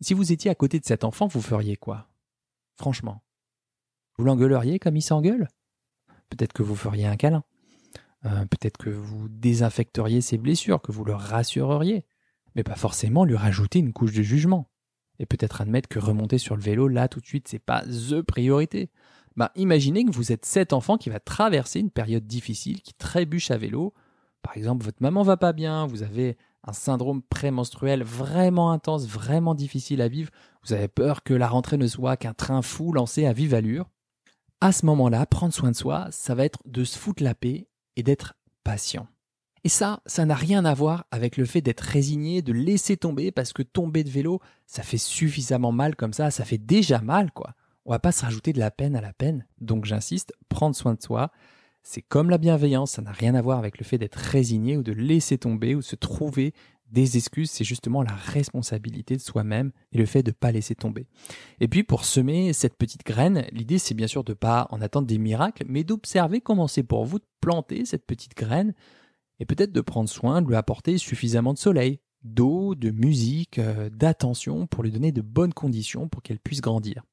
Si 0.00 0.14
vous 0.14 0.32
étiez 0.32 0.50
à 0.50 0.54
côté 0.54 0.80
de 0.80 0.84
cet 0.84 1.04
enfant, 1.04 1.26
vous 1.26 1.42
feriez 1.42 1.76
quoi? 1.76 2.08
Franchement. 2.76 3.22
Vous 4.16 4.24
l'engueuleriez 4.24 4.78
comme 4.78 4.96
il 4.96 5.02
s'engueule? 5.02 5.48
Peut-être 6.30 6.52
que 6.52 6.62
vous 6.62 6.76
feriez 6.76 7.06
un 7.06 7.16
câlin. 7.16 7.44
Euh, 8.26 8.44
peut-être 8.46 8.76
que 8.76 8.90
vous 8.90 9.28
désinfecteriez 9.28 10.20
ses 10.20 10.38
blessures, 10.38 10.82
que 10.82 10.92
vous 10.92 11.04
le 11.04 11.14
rassureriez. 11.14 12.04
Mais 12.54 12.62
pas 12.62 12.74
forcément 12.76 13.24
lui 13.24 13.36
rajouter 13.36 13.78
une 13.78 13.92
couche 13.92 14.12
de 14.12 14.22
jugement. 14.22 14.70
Et 15.18 15.26
peut-être 15.26 15.60
admettre 15.60 15.88
que 15.88 15.98
remonter 15.98 16.38
sur 16.38 16.56
le 16.56 16.62
vélo, 16.62 16.88
là, 16.88 17.08
tout 17.08 17.20
de 17.20 17.26
suite, 17.26 17.48
c'est 17.48 17.58
pas 17.58 17.82
THE 17.82 18.22
priorité. 18.22 18.90
Bah, 19.36 19.52
imaginez 19.54 20.04
que 20.04 20.12
vous 20.12 20.32
êtes 20.32 20.44
cet 20.44 20.72
enfant 20.72 20.96
qui 20.96 21.10
va 21.10 21.20
traverser 21.20 21.80
une 21.80 21.90
période 21.90 22.26
difficile, 22.26 22.82
qui 22.82 22.94
trébuche 22.94 23.50
à 23.50 23.56
vélo. 23.56 23.94
Par 24.42 24.56
exemple, 24.56 24.84
votre 24.84 25.02
maman 25.02 25.22
va 25.22 25.36
pas 25.36 25.52
bien, 25.52 25.86
vous 25.86 26.02
avez 26.02 26.36
un 26.64 26.72
syndrome 26.72 27.22
prémenstruel 27.22 28.02
vraiment 28.02 28.72
intense, 28.72 29.06
vraiment 29.06 29.54
difficile 29.54 30.02
à 30.02 30.08
vivre, 30.08 30.30
vous 30.64 30.72
avez 30.72 30.88
peur 30.88 31.22
que 31.22 31.34
la 31.34 31.48
rentrée 31.48 31.76
ne 31.76 31.86
soit 31.86 32.16
qu'un 32.16 32.34
train 32.34 32.62
fou 32.62 32.92
lancé 32.92 33.26
à 33.26 33.32
vive 33.32 33.54
allure 33.54 33.88
à 34.60 34.72
ce 34.72 34.84
moment-là, 34.86 35.24
prendre 35.26 35.54
soin 35.54 35.70
de 35.70 35.76
soi, 35.76 36.08
ça 36.10 36.34
va 36.34 36.44
être 36.44 36.58
de 36.66 36.84
se 36.84 36.98
foutre 36.98 37.22
la 37.22 37.34
paix 37.34 37.66
et 38.00 38.02
d'être 38.02 38.34
patient. 38.64 39.06
Et 39.62 39.68
ça, 39.68 40.00
ça 40.06 40.24
n'a 40.24 40.34
rien 40.34 40.64
à 40.64 40.72
voir 40.72 41.04
avec 41.10 41.36
le 41.36 41.44
fait 41.44 41.60
d'être 41.60 41.80
résigné, 41.80 42.40
de 42.40 42.52
laisser 42.52 42.96
tomber, 42.96 43.30
parce 43.30 43.52
que 43.52 43.62
tomber 43.62 44.04
de 44.04 44.10
vélo, 44.10 44.40
ça 44.66 44.82
fait 44.82 44.98
suffisamment 44.98 45.70
mal 45.70 45.96
comme 45.96 46.14
ça, 46.14 46.30
ça 46.30 46.46
fait 46.46 46.58
déjà 46.58 47.00
mal, 47.00 47.30
quoi. 47.30 47.54
On 47.84 47.92
va 47.92 47.98
pas 47.98 48.12
se 48.12 48.24
rajouter 48.24 48.52
de 48.52 48.58
la 48.58 48.70
peine 48.70 48.96
à 48.96 49.00
la 49.02 49.12
peine. 49.12 49.46
Donc 49.60 49.84
j'insiste, 49.84 50.32
prendre 50.48 50.74
soin 50.74 50.94
de 50.94 51.02
soi, 51.02 51.30
c'est 51.82 52.02
comme 52.02 52.30
la 52.30 52.38
bienveillance, 52.38 52.92
ça 52.92 53.02
n'a 53.02 53.12
rien 53.12 53.34
à 53.34 53.42
voir 53.42 53.58
avec 53.58 53.78
le 53.78 53.84
fait 53.84 53.98
d'être 53.98 54.16
résigné 54.16 54.76
ou 54.76 54.82
de 54.82 54.92
laisser 54.92 55.38
tomber 55.38 55.74
ou 55.74 55.82
se 55.82 55.96
trouver 55.96 56.54
des 56.90 57.16
excuses, 57.16 57.50
c'est 57.50 57.64
justement 57.64 58.02
la 58.02 58.14
responsabilité 58.14 59.16
de 59.16 59.20
soi-même 59.20 59.72
et 59.92 59.98
le 59.98 60.06
fait 60.06 60.22
de 60.22 60.30
ne 60.30 60.34
pas 60.34 60.52
laisser 60.52 60.74
tomber. 60.74 61.06
Et 61.60 61.68
puis 61.68 61.82
pour 61.82 62.04
semer 62.04 62.52
cette 62.52 62.76
petite 62.76 63.04
graine, 63.04 63.46
l'idée 63.52 63.78
c'est 63.78 63.94
bien 63.94 64.06
sûr 64.06 64.24
de 64.24 64.34
pas 64.34 64.66
en 64.70 64.80
attendre 64.80 65.06
des 65.06 65.18
miracles, 65.18 65.64
mais 65.68 65.84
d'observer 65.84 66.40
comment 66.40 66.68
c'est 66.68 66.82
pour 66.82 67.04
vous 67.04 67.18
de 67.18 67.26
planter 67.40 67.84
cette 67.84 68.06
petite 68.06 68.36
graine 68.36 68.74
et 69.38 69.46
peut-être 69.46 69.72
de 69.72 69.80
prendre 69.80 70.08
soin 70.08 70.42
de 70.42 70.48
lui 70.48 70.56
apporter 70.56 70.98
suffisamment 70.98 71.54
de 71.54 71.58
soleil, 71.58 72.00
d'eau, 72.22 72.74
de 72.74 72.90
musique, 72.90 73.58
euh, 73.58 73.88
d'attention 73.90 74.66
pour 74.66 74.82
lui 74.82 74.90
donner 74.90 75.12
de 75.12 75.22
bonnes 75.22 75.54
conditions 75.54 76.08
pour 76.08 76.22
qu'elle 76.22 76.38
puisse 76.38 76.60
grandir. 76.60 77.04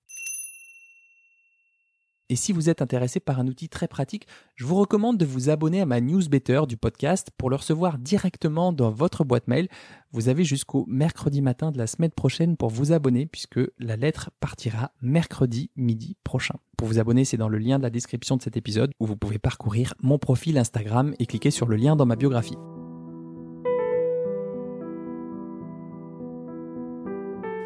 Et 2.30 2.36
si 2.36 2.52
vous 2.52 2.70
êtes 2.70 2.82
intéressé 2.82 3.22
par 3.22 3.40
un 3.40 3.48
outil 3.48 3.70
très 3.70 3.88
pratique, 3.88 4.28
je 4.56 4.66
vous 4.66 4.76
recommande 4.76 5.18
de 5.18 5.26
vous 5.26 5.50
abonner 5.50 5.80
à 5.80 5.86
ma 5.86 6.02
newsletter 6.02 6.64
du 6.68 6.76
podcast 6.76 7.30
pour 7.38 7.50
le 7.50 7.56
recevoir 7.56 7.98
directement 7.98 8.74
dans 8.74 8.92
votre 8.92 9.24
boîte 9.24 9.48
mail. 9.48 9.70
Vous 10.12 10.28
avez 10.28 10.44
jusqu'au 10.44 10.86
mercredi 10.88 11.42
matin 11.42 11.72
de 11.72 11.78
la 11.78 11.88
semaine 11.88 12.12
prochaine 12.12 12.58
pour 12.58 12.70
vous 12.70 12.92
abonner 12.92 13.28
puisque 13.28 13.62
la 13.80 13.96
lettre 13.96 14.30
partira 14.42 14.92
mercredi 15.02 15.72
midi 15.78 16.18
prochain. 16.26 16.56
Pour 16.78 16.90
vous 16.90 17.00
abonner, 17.00 17.24
c'est 17.24 17.38
dans 17.38 17.50
le 17.50 17.60
lien 17.60 17.78
de 17.78 17.84
la 17.84 17.90
description 17.90 18.36
de 18.36 18.42
cet 18.42 18.58
épisode 18.58 18.92
où 19.00 19.06
vous 19.06 19.16
pouvez 19.16 19.40
parcourir 19.40 19.94
mon 20.02 20.20
profil 20.20 20.58
Instagram 20.58 21.14
et 21.20 21.26
cliquer 21.28 21.52
sur 21.52 21.68
le 21.68 21.78
lien 21.78 21.96
dans 21.96 22.06
ma 22.06 22.18
biographie. 22.18 22.58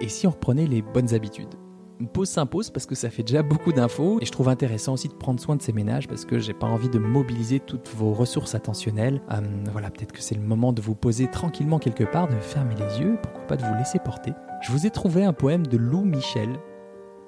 Et 0.01 0.09
si 0.09 0.27
on 0.27 0.31
reprenait 0.31 0.67
les 0.67 0.81
bonnes 0.81 1.13
habitudes? 1.13 1.60
Une 2.01 2.07
pause 2.07 2.29
s'impose 2.29 2.71
parce 2.71 2.87
que 2.87 2.95
ça 2.95 3.11
fait 3.11 3.21
déjà 3.21 3.43
beaucoup 3.43 3.71
d'infos 3.71 4.17
et 4.21 4.25
je 4.25 4.31
trouve 4.31 4.49
intéressant 4.49 4.93
aussi 4.93 5.07
de 5.07 5.13
prendre 5.13 5.39
soin 5.39 5.55
de 5.55 5.61
ces 5.61 5.71
ménages 5.71 6.07
parce 6.07 6.25
que 6.25 6.39
j'ai 6.39 6.53
pas 6.53 6.65
envie 6.65 6.89
de 6.89 6.97
mobiliser 6.97 7.59
toutes 7.59 7.87
vos 7.89 8.11
ressources 8.11 8.55
attentionnelles. 8.55 9.21
Euh, 9.31 9.39
voilà, 9.71 9.91
peut-être 9.91 10.11
que 10.11 10.21
c'est 10.21 10.33
le 10.33 10.41
moment 10.41 10.73
de 10.73 10.81
vous 10.81 10.95
poser 10.95 11.29
tranquillement 11.29 11.77
quelque 11.77 12.03
part, 12.03 12.27
de 12.27 12.35
fermer 12.37 12.73
les 12.73 12.99
yeux, 12.99 13.17
pourquoi 13.21 13.45
pas 13.45 13.55
de 13.55 13.63
vous 13.63 13.75
laisser 13.75 13.99
porter. 13.99 14.33
Je 14.63 14.71
vous 14.71 14.87
ai 14.87 14.89
trouvé 14.89 15.23
un 15.23 15.31
poème 15.31 15.67
de 15.67 15.77
Lou 15.77 16.01
Michel, 16.01 16.49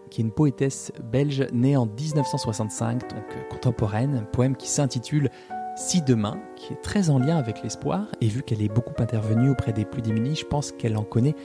qui 0.10 0.22
est 0.22 0.24
une 0.24 0.32
poétesse 0.32 0.92
belge 1.03 1.46
née 1.53 1.77
en 1.77 1.86
1965, 1.86 3.01
donc 3.01 3.25
euh, 3.30 3.44
contemporaine, 3.51 4.15
un 4.15 4.24
poème 4.24 4.56
qui 4.56 4.70
s'intitule 4.70 5.30
Si 5.75 6.01
demain, 6.01 6.42
qui 6.56 6.74
est 6.74 6.82
très 6.82 7.12
en 7.12 7.20
lien 7.20 7.38
avec 7.38 7.62
l'espoir, 7.62 8.08
et 8.22 8.27
vu 8.27 8.42
qu'elle 8.42 8.63
est 8.63 8.74
beaucoup 8.74 9.00
intervenue 9.00 9.51
auprès 9.51 9.72
des 9.72 9.86
plus 9.86 10.01
démunis, 10.01 10.36
je 10.36 10.46
pense 10.46 10.72
qu'elle 10.72 10.98
en 10.98 11.03
connaît 11.03 11.36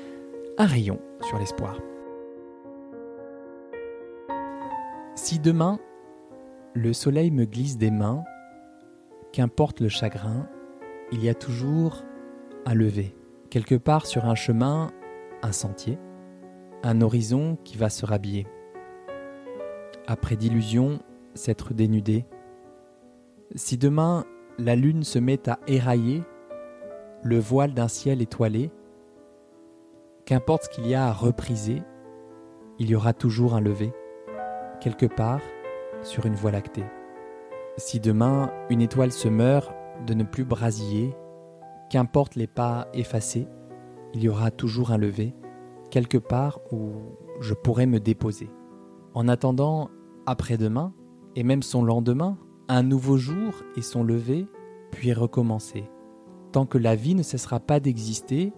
un 0.57 0.67
rayon 0.67 0.99
sur 1.21 1.39
l'espoir. 1.39 1.77
Si 5.21 5.41
demain, 5.41 5.81
le 6.75 6.93
soleil 6.93 7.33
me 7.33 7.45
glisse 7.45 7.77
des 7.77 7.91
mains, 7.91 8.23
qu'importe 9.33 9.81
le 9.81 9.89
chagrin, 9.89 10.49
il 11.11 11.25
y 11.25 11.29
a 11.29 11.35
toujours 11.35 12.05
un 12.67 12.75
lever, 12.75 13.17
quelque 13.51 13.75
part 13.75 14.07
sur 14.07 14.27
un 14.27 14.37
chemin, 14.37 14.93
un 15.43 15.51
sentier, 15.51 15.99
un 16.85 17.01
horizon 17.01 17.59
qui 17.65 17.77
va 17.77 17.91
se 17.91 18.07
rhabiller. 18.07 18.47
Après 20.07 20.37
d'illusions, 20.37 21.01
s'être 21.35 21.75
dénudé. 21.75 22.25
Si 23.57 23.77
demain 23.77 24.25
la 24.57 24.77
lune 24.77 25.03
se 25.03 25.19
met 25.19 25.49
à 25.49 25.59
érailler 25.67 26.23
le 27.25 27.41
voile 27.41 27.75
d'un 27.75 27.89
ciel 27.89 28.23
étoilé, 28.23 28.71
qu'importe 30.27 30.63
ce 30.63 30.69
qu'il 30.69 30.87
y 30.87 30.95
a 30.95 31.07
à 31.07 31.13
repriser, 31.13 31.83
il 32.79 32.89
y 32.89 32.95
aura 32.95 33.15
toujours 33.15 33.55
un 33.55 33.61
lever 33.61 33.93
quelque 34.81 35.07
part 35.07 35.41
sur 36.03 36.27
une 36.27 36.35
voie 36.35 36.51
lactée. 36.51 36.85
Si 37.77 38.01
demain 38.01 38.51
une 38.71 38.81
étoile 38.81 39.13
se 39.13 39.29
meurt 39.29 39.73
de 40.07 40.15
ne 40.15 40.25
plus 40.25 40.45
brasiller, 40.45 41.15
qu'importe 41.91 42.35
les 42.35 42.47
pas 42.47 42.89
effacés, 42.93 43.49
il 44.15 44.23
y 44.23 44.29
aura 44.29 44.51
toujours 44.51 44.91
un 44.91 44.99
lever, 44.99 45.35
quelque 45.91 46.19
part 46.19 46.61
où 46.73 46.93
je 47.41 47.55
pourrais 47.55 47.87
me 47.87 48.01
déposer. 48.01 48.51
En 49.15 49.29
attendant 49.29 49.91
après-demain, 50.27 50.93
et 51.35 51.43
même 51.43 51.63
son 51.63 51.83
lendemain, 51.83 52.37
un 52.69 52.83
nouveau 52.83 53.17
jour 53.17 53.63
et 53.77 53.83
son 53.83 54.03
lever, 54.03 54.47
puis 54.91 55.13
recommencer. 55.13 55.85
Tant 56.53 56.67
que 56.67 56.79
la 56.79 56.97
vie 56.97 57.15
ne 57.15 57.23
cessera 57.23 57.61
pas 57.61 57.81
d'exister, 57.81 58.53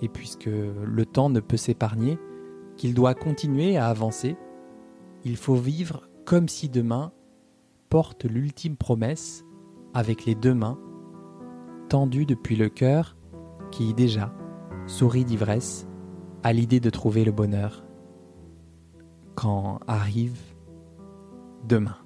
et 0.00 0.08
puisque 0.08 0.46
le 0.46 1.06
temps 1.06 1.30
ne 1.30 1.40
peut 1.40 1.56
s'épargner, 1.56 2.18
qu'il 2.76 2.94
doit 2.94 3.14
continuer 3.14 3.76
à 3.76 3.88
avancer, 3.88 4.36
il 5.24 5.36
faut 5.36 5.56
vivre 5.56 6.08
comme 6.24 6.48
si 6.48 6.68
demain 6.68 7.12
porte 7.88 8.24
l'ultime 8.24 8.76
promesse 8.76 9.44
avec 9.94 10.24
les 10.24 10.34
deux 10.34 10.54
mains 10.54 10.78
tendues 11.88 12.26
depuis 12.26 12.56
le 12.56 12.68
cœur 12.68 13.16
qui 13.70 13.94
déjà 13.94 14.34
sourit 14.86 15.24
d'ivresse 15.24 15.86
à 16.42 16.52
l'idée 16.52 16.80
de 16.80 16.90
trouver 16.90 17.24
le 17.24 17.32
bonheur 17.32 17.84
quand 19.34 19.80
arrive 19.86 20.38
demain. 21.64 21.96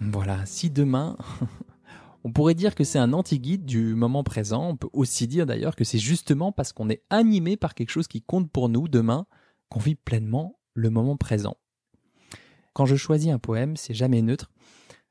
Voilà, 0.00 0.46
si 0.46 0.70
demain, 0.70 1.16
on 2.24 2.32
pourrait 2.32 2.54
dire 2.54 2.74
que 2.74 2.84
c'est 2.84 2.98
un 2.98 3.12
anti-guide 3.12 3.64
du 3.64 3.94
moment 3.94 4.24
présent, 4.24 4.68
on 4.68 4.76
peut 4.76 4.88
aussi 4.92 5.26
dire 5.26 5.44
d'ailleurs 5.44 5.76
que 5.76 5.84
c'est 5.84 5.98
justement 5.98 6.52
parce 6.52 6.72
qu'on 6.72 6.88
est 6.88 7.02
animé 7.10 7.56
par 7.56 7.74
quelque 7.74 7.90
chose 7.90 8.08
qui 8.08 8.22
compte 8.22 8.50
pour 8.50 8.68
nous 8.68 8.88
demain 8.88 9.26
qu'on 9.68 9.80
vit 9.80 9.96
pleinement 9.96 10.58
le 10.74 10.90
moment 10.90 11.16
présent. 11.16 11.56
Quand 12.78 12.86
je 12.86 12.94
choisis 12.94 13.32
un 13.32 13.40
poème, 13.40 13.76
c'est 13.76 13.92
jamais 13.92 14.22
neutre. 14.22 14.52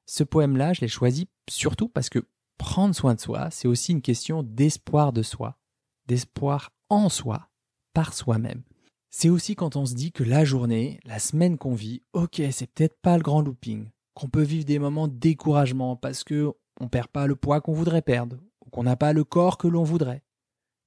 Ce 0.05 0.23
poème-là, 0.23 0.71
je 0.71 0.79
l'ai 0.79 0.87
choisi 0.87 1.27
surtout 1.49 1.89
parce 1.89 2.07
que 2.07 2.25
prendre 2.57 2.95
soin 2.95 3.13
de 3.13 3.19
soi, 3.19 3.49
c'est 3.51 3.67
aussi 3.67 3.91
une 3.91 4.01
question 4.01 4.41
d'espoir 4.41 5.11
de 5.11 5.21
soi, 5.21 5.57
d'espoir 6.05 6.71
en 6.87 7.09
soi, 7.09 7.49
par 7.93 8.13
soi-même. 8.13 8.63
C'est 9.09 9.27
aussi 9.27 9.55
quand 9.55 9.75
on 9.75 9.85
se 9.85 9.95
dit 9.95 10.13
que 10.13 10.23
la 10.23 10.45
journée, 10.45 11.01
la 11.03 11.19
semaine 11.19 11.57
qu'on 11.57 11.73
vit, 11.73 12.03
ok, 12.13 12.41
c'est 12.51 12.71
peut-être 12.71 13.01
pas 13.01 13.17
le 13.17 13.23
grand 13.23 13.41
looping, 13.41 13.89
qu'on 14.13 14.29
peut 14.29 14.43
vivre 14.43 14.63
des 14.63 14.79
moments 14.79 15.09
de 15.09 15.17
découragement 15.17 15.97
parce 15.97 16.23
que 16.23 16.53
on 16.79 16.87
perd 16.87 17.09
pas 17.09 17.27
le 17.27 17.35
poids 17.35 17.59
qu'on 17.59 17.73
voudrait 17.73 18.01
perdre, 18.01 18.37
ou 18.65 18.69
qu'on 18.69 18.83
n'a 18.83 18.95
pas 18.95 19.11
le 19.11 19.25
corps 19.25 19.57
que 19.57 19.67
l'on 19.67 19.83
voudrait. 19.83 20.23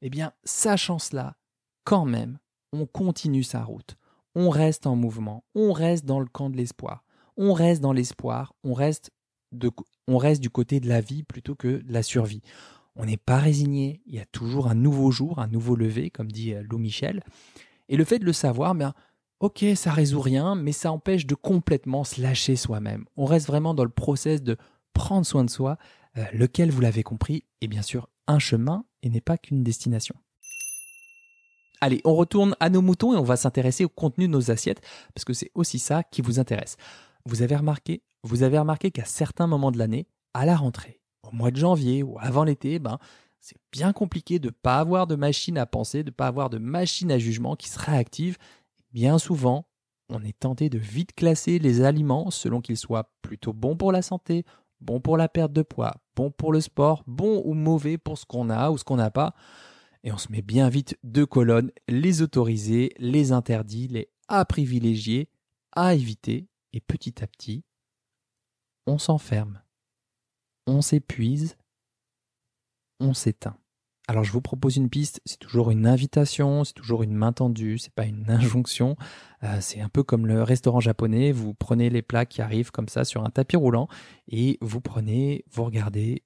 Eh 0.01 0.09
bien, 0.09 0.33
sachant 0.45 0.99
cela, 0.99 1.37
quand 1.85 2.07
même, 2.07 2.39
on 2.73 2.87
continue 2.87 3.43
sa 3.43 3.65
route 3.65 3.99
on 4.35 4.51
reste 4.51 4.87
en 4.87 4.97
mouvement, 4.97 5.45
on 5.55 5.73
reste 5.73 6.05
dans 6.05 6.21
le 6.21 6.27
camp 6.27 6.51
de 6.51 6.57
l'espoir, 6.57 7.05
on 7.37 7.53
reste 7.53 7.81
dans 7.81 7.93
l'espoir, 7.93 8.55
on 8.65 8.75
reste 8.75 9.11
on 10.07 10.19
reste 10.19 10.41
du 10.41 10.51
côté 10.51 10.81
de 10.81 10.89
la 10.89 11.01
vie 11.01 11.23
plutôt 11.23 11.55
que 11.55 11.83
de 11.83 11.93
la 11.93 12.03
survie. 12.03 12.43
On 12.97 13.05
n'est 13.05 13.17
pas 13.17 13.39
résigné, 13.39 14.03
il 14.07 14.15
y 14.15 14.21
a 14.21 14.27
toujours 14.27 14.69
un 14.69 14.75
nouveau 14.75 15.11
jour, 15.11 15.39
un 15.39 15.47
nouveau 15.47 15.77
lever, 15.77 16.11
comme 16.11 16.31
dit 16.31 16.53
euh, 16.53 16.63
Lou 16.63 16.79
Michel. 16.79 17.23
Et 17.89 17.97
le 17.97 18.05
fait 18.05 18.19
de 18.19 18.25
le 18.25 18.33
savoir, 18.33 18.75
ben, 18.75 18.93
ok, 19.41 19.65
ça 19.75 19.93
résout 19.93 20.21
rien, 20.21 20.55
mais 20.55 20.73
ça 20.73 20.93
empêche 20.93 21.27
de 21.27 21.35
complètement 21.35 22.05
se 22.05 22.21
lâcher 22.21 22.57
soi-même. 22.57 23.07
On 23.17 23.25
reste 23.25 23.47
vraiment 23.47 23.75
dans 23.75 23.85
le 23.85 23.91
process 23.91 24.43
de 24.43 24.57
prendre 24.93 25.25
soin 25.25 25.45
de 25.45 25.51
soi, 25.51 25.79
euh, 26.19 26.25
lequel, 26.33 26.71
vous 26.71 26.81
l'avez 26.81 27.03
compris, 27.03 27.45
est 27.61 27.69
bien 27.69 27.83
sûr 27.83 28.09
un 28.27 28.39
chemin 28.39 28.85
et 29.03 29.09
n'est 29.09 29.21
pas 29.21 29.39
qu'une 29.39 29.63
destination. 29.63 30.17
Allez, 31.81 32.01
on 32.05 32.15
retourne 32.15 32.55
à 32.61 32.69
nos 32.69 32.83
moutons 32.83 33.15
et 33.15 33.17
on 33.17 33.23
va 33.25 33.37
s'intéresser 33.37 33.85
au 33.85 33.89
contenu 33.89 34.27
de 34.27 34.33
nos 34.33 34.51
assiettes, 34.51 34.83
parce 35.15 35.25
que 35.25 35.33
c'est 35.33 35.51
aussi 35.55 35.79
ça 35.79 36.03
qui 36.03 36.21
vous 36.21 36.39
intéresse. 36.39 36.77
Vous 37.25 37.43
avez 37.43 37.57
remarqué, 37.57 38.03
vous 38.23 38.43
avez 38.43 38.59
remarqué 38.59 38.91
qu'à 38.91 39.05
certains 39.05 39.47
moments 39.47 39.73
de 39.73 39.79
l'année, 39.79 40.07
à 40.35 40.45
la 40.45 40.57
rentrée, 40.57 41.01
au 41.23 41.35
mois 41.35 41.51
de 41.51 41.57
janvier 41.57 42.03
ou 42.03 42.19
avant 42.21 42.45
l'été, 42.45 42.79
ben, 42.79 42.99
c'est 43.41 43.57
bien 43.73 43.93
compliqué 43.93 44.39
de 44.39 44.49
ne 44.49 44.53
pas 44.53 44.79
avoir 44.79 45.07
de 45.07 45.17
machine 45.17 45.57
à 45.57 45.67
penser, 45.67 46.03
de 46.03 46.11
ne 46.11 46.15
pas 46.15 46.27
avoir 46.27 46.51
de 46.51 46.59
machine 46.59 47.11
à 47.11 47.19
jugement 47.19 47.57
qui 47.57 47.71
sera 47.71 47.93
active. 47.93 48.37
Bien 48.93 49.19
souvent, 49.19 49.67
on 50.11 50.23
est 50.23 50.39
tenté 50.39 50.69
de 50.69 50.79
vite 50.79 51.15
classer 51.15 51.59
les 51.59 51.83
aliments 51.83 52.31
selon 52.31 52.61
qu'ils 52.61 52.77
soient 52.77 53.11
plutôt 53.23 53.53
bons 53.53 53.77
pour 53.77 53.93
la 53.93 54.03
santé, 54.03 54.45
bons 54.81 55.01
pour 55.01 55.17
la 55.17 55.29
perte 55.29 55.53
de 55.53 55.63
poids, 55.63 55.95
bons 56.17 56.31
pour 56.31 56.53
le 56.53 56.61
sport, 56.61 57.05
bons 57.07 57.43
ou 57.45 57.55
mauvais 57.55 57.97
pour 57.97 58.19
ce 58.19 58.27
qu'on 58.27 58.51
a 58.51 58.71
ou 58.71 58.79
ce 58.79 58.85
qu'on 58.85 58.97
n'a 58.97 59.11
pas. 59.11 59.35
Et 60.03 60.13
on 60.13 60.19
se 60.19 60.33
met 60.33 60.43
bien 60.43 60.69
vite 60.69 60.99
deux 61.05 61.27
colonnes, 61.27 61.71
les 61.89 62.23
autorisés, 62.23 62.95
les 62.99 63.33
interdits, 63.33 63.89
les 63.89 64.09
à 64.29 64.45
privilégier, 64.45 65.29
à 65.73 65.95
éviter, 65.95 66.47
et 66.73 66.81
petit 66.81 67.23
à 67.23 67.27
petit, 67.27 67.65
on 68.87 68.99
s'enferme, 68.99 69.61
on 70.67 70.83
s'épuise, 70.83 71.57
on 73.01 73.13
s'éteint. 73.13 73.57
Alors 74.09 74.25
je 74.25 74.33
vous 74.33 74.41
propose 74.41 74.77
une 74.77 74.91
piste, 74.91 75.21
c'est 75.25 75.39
toujours 75.39 75.71
une 75.71 75.87
invitation, 75.87 76.65
c'est 76.65 76.73
toujours 76.73 77.03
une 77.03 77.15
main 77.15 77.33
tendue, 77.33 77.79
c'est 77.79 77.95
pas 77.95 78.07
une 78.07 78.29
injonction. 78.31 78.97
Euh, 79.45 79.61
c'est 79.61 79.81
un 79.81 79.89
peu 79.89 80.03
comme 80.03 80.27
le 80.27 80.43
restaurant 80.43 80.81
japonais, 80.81 81.33
vous 81.33 81.55
prenez 81.55 81.91
les 81.91 82.03
plats 82.03 82.27
qui 82.27 82.43
arrivent 82.43 82.73
comme 82.73 82.89
ça 82.89 83.05
sur 83.05 83.25
un 83.25 83.31
tapis 83.31 83.57
roulant 83.57 83.89
et 84.29 84.59
vous 84.61 84.81
prenez, 84.81 85.45
vous 85.51 85.65
regardez, 85.65 86.25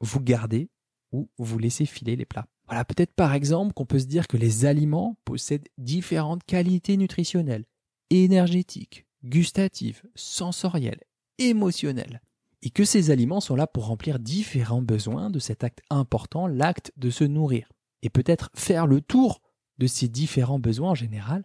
vous 0.00 0.20
gardez 0.20 0.70
ou 1.12 1.28
vous 1.38 1.58
laissez 1.58 1.86
filer 1.86 2.16
les 2.16 2.24
plats. 2.24 2.46
Voilà, 2.66 2.84
peut-être 2.84 3.12
par 3.12 3.34
exemple 3.34 3.74
qu'on 3.74 3.86
peut 3.86 3.98
se 3.98 4.06
dire 4.06 4.26
que 4.26 4.36
les 4.36 4.64
aliments 4.64 5.16
possèdent 5.24 5.68
différentes 5.78 6.44
qualités 6.44 6.96
nutritionnelles, 6.96 7.66
énergétiques, 8.10 9.06
gustatives, 9.22 10.02
sensorielles, 10.14 11.02
émotionnelles 11.38 12.20
et 12.64 12.70
que 12.70 12.84
ces 12.84 13.10
aliments 13.10 13.40
sont 13.40 13.56
là 13.56 13.66
pour 13.66 13.86
remplir 13.86 14.18
différents 14.18 14.82
besoins 14.82 15.28
de 15.28 15.38
cet 15.38 15.64
acte 15.64 15.82
important, 15.90 16.46
l'acte 16.46 16.92
de 16.96 17.10
se 17.10 17.24
nourrir, 17.24 17.68
et 18.02 18.08
peut-être 18.08 18.50
faire 18.54 18.86
le 18.86 19.02
tour 19.02 19.42
de 19.78 19.86
ces 19.86 20.08
différents 20.08 20.58
besoins 20.58 20.90
en 20.90 20.94
général. 20.94 21.44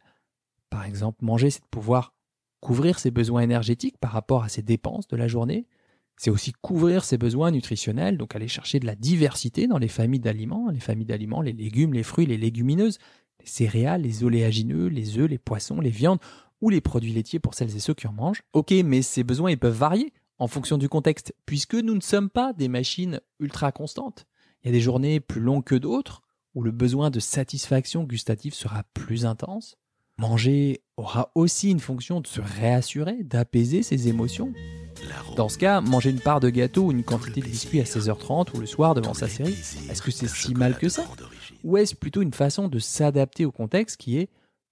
Par 0.70 0.86
exemple, 0.86 1.26
manger, 1.26 1.50
c'est 1.50 1.62
de 1.62 1.68
pouvoir 1.68 2.14
couvrir 2.62 3.00
ses 3.00 3.12
besoins 3.12 3.42
énergétiques 3.42 3.98
par 3.98 4.12
rapport 4.12 4.44
à 4.44 4.50
ses 4.50 4.62
dépenses 4.62 5.08
de 5.08 5.18
la 5.18 5.28
journée. 5.28 5.68
C'est 6.20 6.32
aussi 6.32 6.52
couvrir 6.52 7.06
ses 7.06 7.18
besoins 7.18 7.50
nutritionnels, 7.50 8.18
donc 8.18 8.36
aller 8.36 8.50
chercher 8.50 8.82
de 8.82 8.86
la 8.86 8.96
diversité 8.96 9.68
dans 9.68 9.78
les 9.78 9.88
familles 9.88 10.20
d'aliments, 10.20 10.70
les 10.70 10.82
familles 10.82 11.06
d'aliments, 11.06 11.42
les 11.42 11.54
légumes, 11.54 11.94
les 11.94 12.04
fruits, 12.04 12.26
les 12.26 12.36
légumineuses, 12.36 13.00
les 13.40 13.46
céréales, 13.46 14.02
les 14.02 14.26
oléagineux, 14.26 14.88
les 14.88 15.18
œufs, 15.18 15.30
les 15.30 15.38
poissons, 15.38 15.80
les 15.80 15.90
viandes 15.90 16.20
ou 16.60 16.70
les 16.70 16.82
produits 16.82 17.14
laitiers 17.14 17.40
pour 17.40 17.54
celles 17.54 17.74
et 17.74 17.80
ceux 17.80 17.94
qui 17.94 18.06
en 18.06 18.12
mangent. 18.12 18.44
Ok, 18.52 18.74
mais 18.84 19.02
ces 19.02 19.24
besoins 19.24 19.50
ils 19.50 19.58
peuvent 19.58 19.74
varier 19.74 20.12
en 20.40 20.50
fonction 20.50 20.78
du 20.78 20.90
contexte, 20.90 21.34
puisque 21.46 21.76
nous 21.76 21.96
ne 21.96 22.02
sommes 22.02 22.30
pas 22.30 22.52
des 22.52 22.68
machines 22.68 23.22
ultra 23.40 23.72
constantes. 23.72 24.26
Il 24.62 24.68
y 24.68 24.70
a 24.70 24.74
des 24.74 24.82
journées 24.82 25.22
plus 25.22 25.40
longues 25.40 25.64
que 25.64 25.76
d'autres, 25.76 26.22
où 26.54 26.64
le 26.64 26.72
besoin 26.72 27.12
de 27.12 27.22
satisfaction 27.22 28.04
gustative 28.04 28.54
sera 28.54 28.84
plus 28.94 29.26
intense. 29.26 29.78
Manger 30.20 30.82
aura 30.98 31.32
aussi 31.34 31.72
une 31.72 31.80
fonction 31.80 32.20
de 32.20 32.28
se 32.28 32.42
réassurer, 32.42 33.24
d'apaiser 33.24 33.84
ses 33.84 34.10
émotions. 34.10 34.52
Dans 35.38 35.48
ce 35.48 35.58
cas, 35.58 35.80
manger 35.80 36.10
une 36.10 36.20
part 36.20 36.42
de 36.42 36.50
gâteau 36.50 36.88
ou 36.88 36.92
une 36.92 37.06
quantité 37.06 37.40
de 37.40 37.46
biscuits 37.46 37.80
à 37.80 37.86
16h30 37.86 38.54
ou 38.54 38.60
le 38.60 38.66
soir 38.66 38.96
devant 38.96 39.14
sa 39.14 39.30
série, 39.30 39.54
est-ce 39.90 40.02
que 40.02 40.12
c'est 40.12 40.28
si 40.28 40.54
mal 40.56 40.78
que 40.78 40.90
ça 40.90 41.06
Ou 41.64 41.78
est-ce 41.78 41.96
plutôt 41.96 42.22
une 42.22 42.34
façon 42.34 42.68
de 42.68 42.80
s'adapter 42.80 43.46
au 43.46 43.54
contexte 43.54 43.96
qui 43.96 44.18
est 44.18 44.30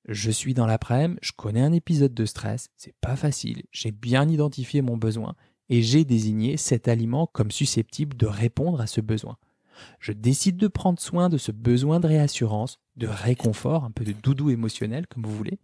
je 0.09 0.31
suis 0.31 0.53
dans 0.53 0.65
l'après-midi, 0.65 1.17
je 1.21 1.31
connais 1.31 1.61
un 1.61 1.71
épisode 1.71 2.13
de 2.13 2.25
stress, 2.25 2.69
c'est 2.75 2.95
pas 2.99 3.15
facile, 3.15 3.63
j'ai 3.71 3.91
bien 3.91 4.27
identifié 4.27 4.81
mon 4.81 4.97
besoin 4.97 5.33
et 5.69 5.81
j'ai 5.81 6.03
désigné 6.03 6.57
cet 6.57 6.89
aliment 6.89 7.25
comme 7.25 7.51
susceptible 7.51 8.17
de 8.17 8.25
répondre 8.25 8.81
à 8.81 8.87
ce 8.87 8.99
besoin. 8.99 9.37
Je 9.99 10.11
décide 10.11 10.57
de 10.57 10.67
prendre 10.67 10.99
soin 10.99 11.29
de 11.29 11.37
ce 11.37 11.51
besoin 11.51 11.99
de 11.99 12.07
réassurance, 12.07 12.79
de 12.95 13.07
réconfort, 13.07 13.83
un 13.83 13.91
peu 13.91 14.03
de 14.03 14.13
doudou 14.13 14.49
émotionnel 14.49 15.07
comme 15.07 15.23
vous 15.23 15.35
voulez, 15.35 15.59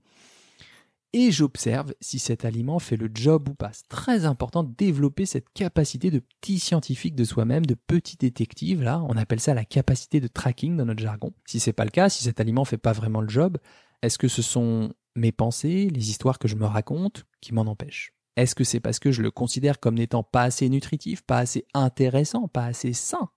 et 1.13 1.32
j'observe 1.32 1.93
si 2.02 2.17
cet 2.17 2.43
aliment 2.43 2.80
fait 2.80 2.97
le 2.97 3.10
job 3.13 3.47
ou 3.47 3.54
pas. 3.54 3.69
C'est 3.71 3.88
très 3.88 4.26
important 4.26 4.63
de 4.63 4.73
développer 4.76 5.28
cette 5.28 5.49
capacité 5.54 6.10
de 6.10 6.19
petit 6.41 6.58
scientifique 6.58 7.15
de 7.15 7.23
soi-même, 7.23 7.67
de 7.67 7.76
petit 7.76 8.17
détective, 8.17 8.82
là, 8.82 8.99
on 9.08 9.15
appelle 9.15 9.39
ça 9.39 9.54
la 9.54 9.63
capacité 9.63 10.19
de 10.19 10.28
tracking 10.28 10.76
dans 10.76 10.86
notre 10.86 11.04
jargon. 11.04 11.32
Si 11.45 11.60
c'est 11.60 11.73
pas 11.73 11.86
le 11.86 11.91
cas, 11.91 12.10
si 12.10 12.23
cet 12.23 12.39
aliment 12.39 12.65
fait 12.65 12.80
pas 12.80 12.93
vraiment 12.93 13.21
le 13.21 13.30
job, 13.30 13.60
est-ce 14.02 14.17
que 14.17 14.28
ce 14.28 14.41
sont 14.41 14.91
mes 15.15 15.32
pensées, 15.32 15.88
les 15.89 16.10
histoires 16.10 16.39
que 16.39 16.47
je 16.47 16.56
me 16.56 16.65
raconte 16.65 17.26
qui 17.41 17.54
m'en 17.54 17.62
empêchent? 17.62 18.13
Est-ce 18.36 18.56
que 18.56 18.63
c'est 18.63 18.80
parce 18.80 18.97
que 18.97 19.12
je 19.12 19.21
le 19.21 19.30
considère 19.30 19.80
comme 19.80 19.95
n'étant 19.95 20.23
pas 20.23 20.41
assez 20.41 20.67
nutritif, 20.67 21.21
pas 21.21 21.38
assez 21.38 21.67
intéressant, 21.76 22.47
pas 22.47 22.65
assez 22.65 22.93
sain? 22.93 23.30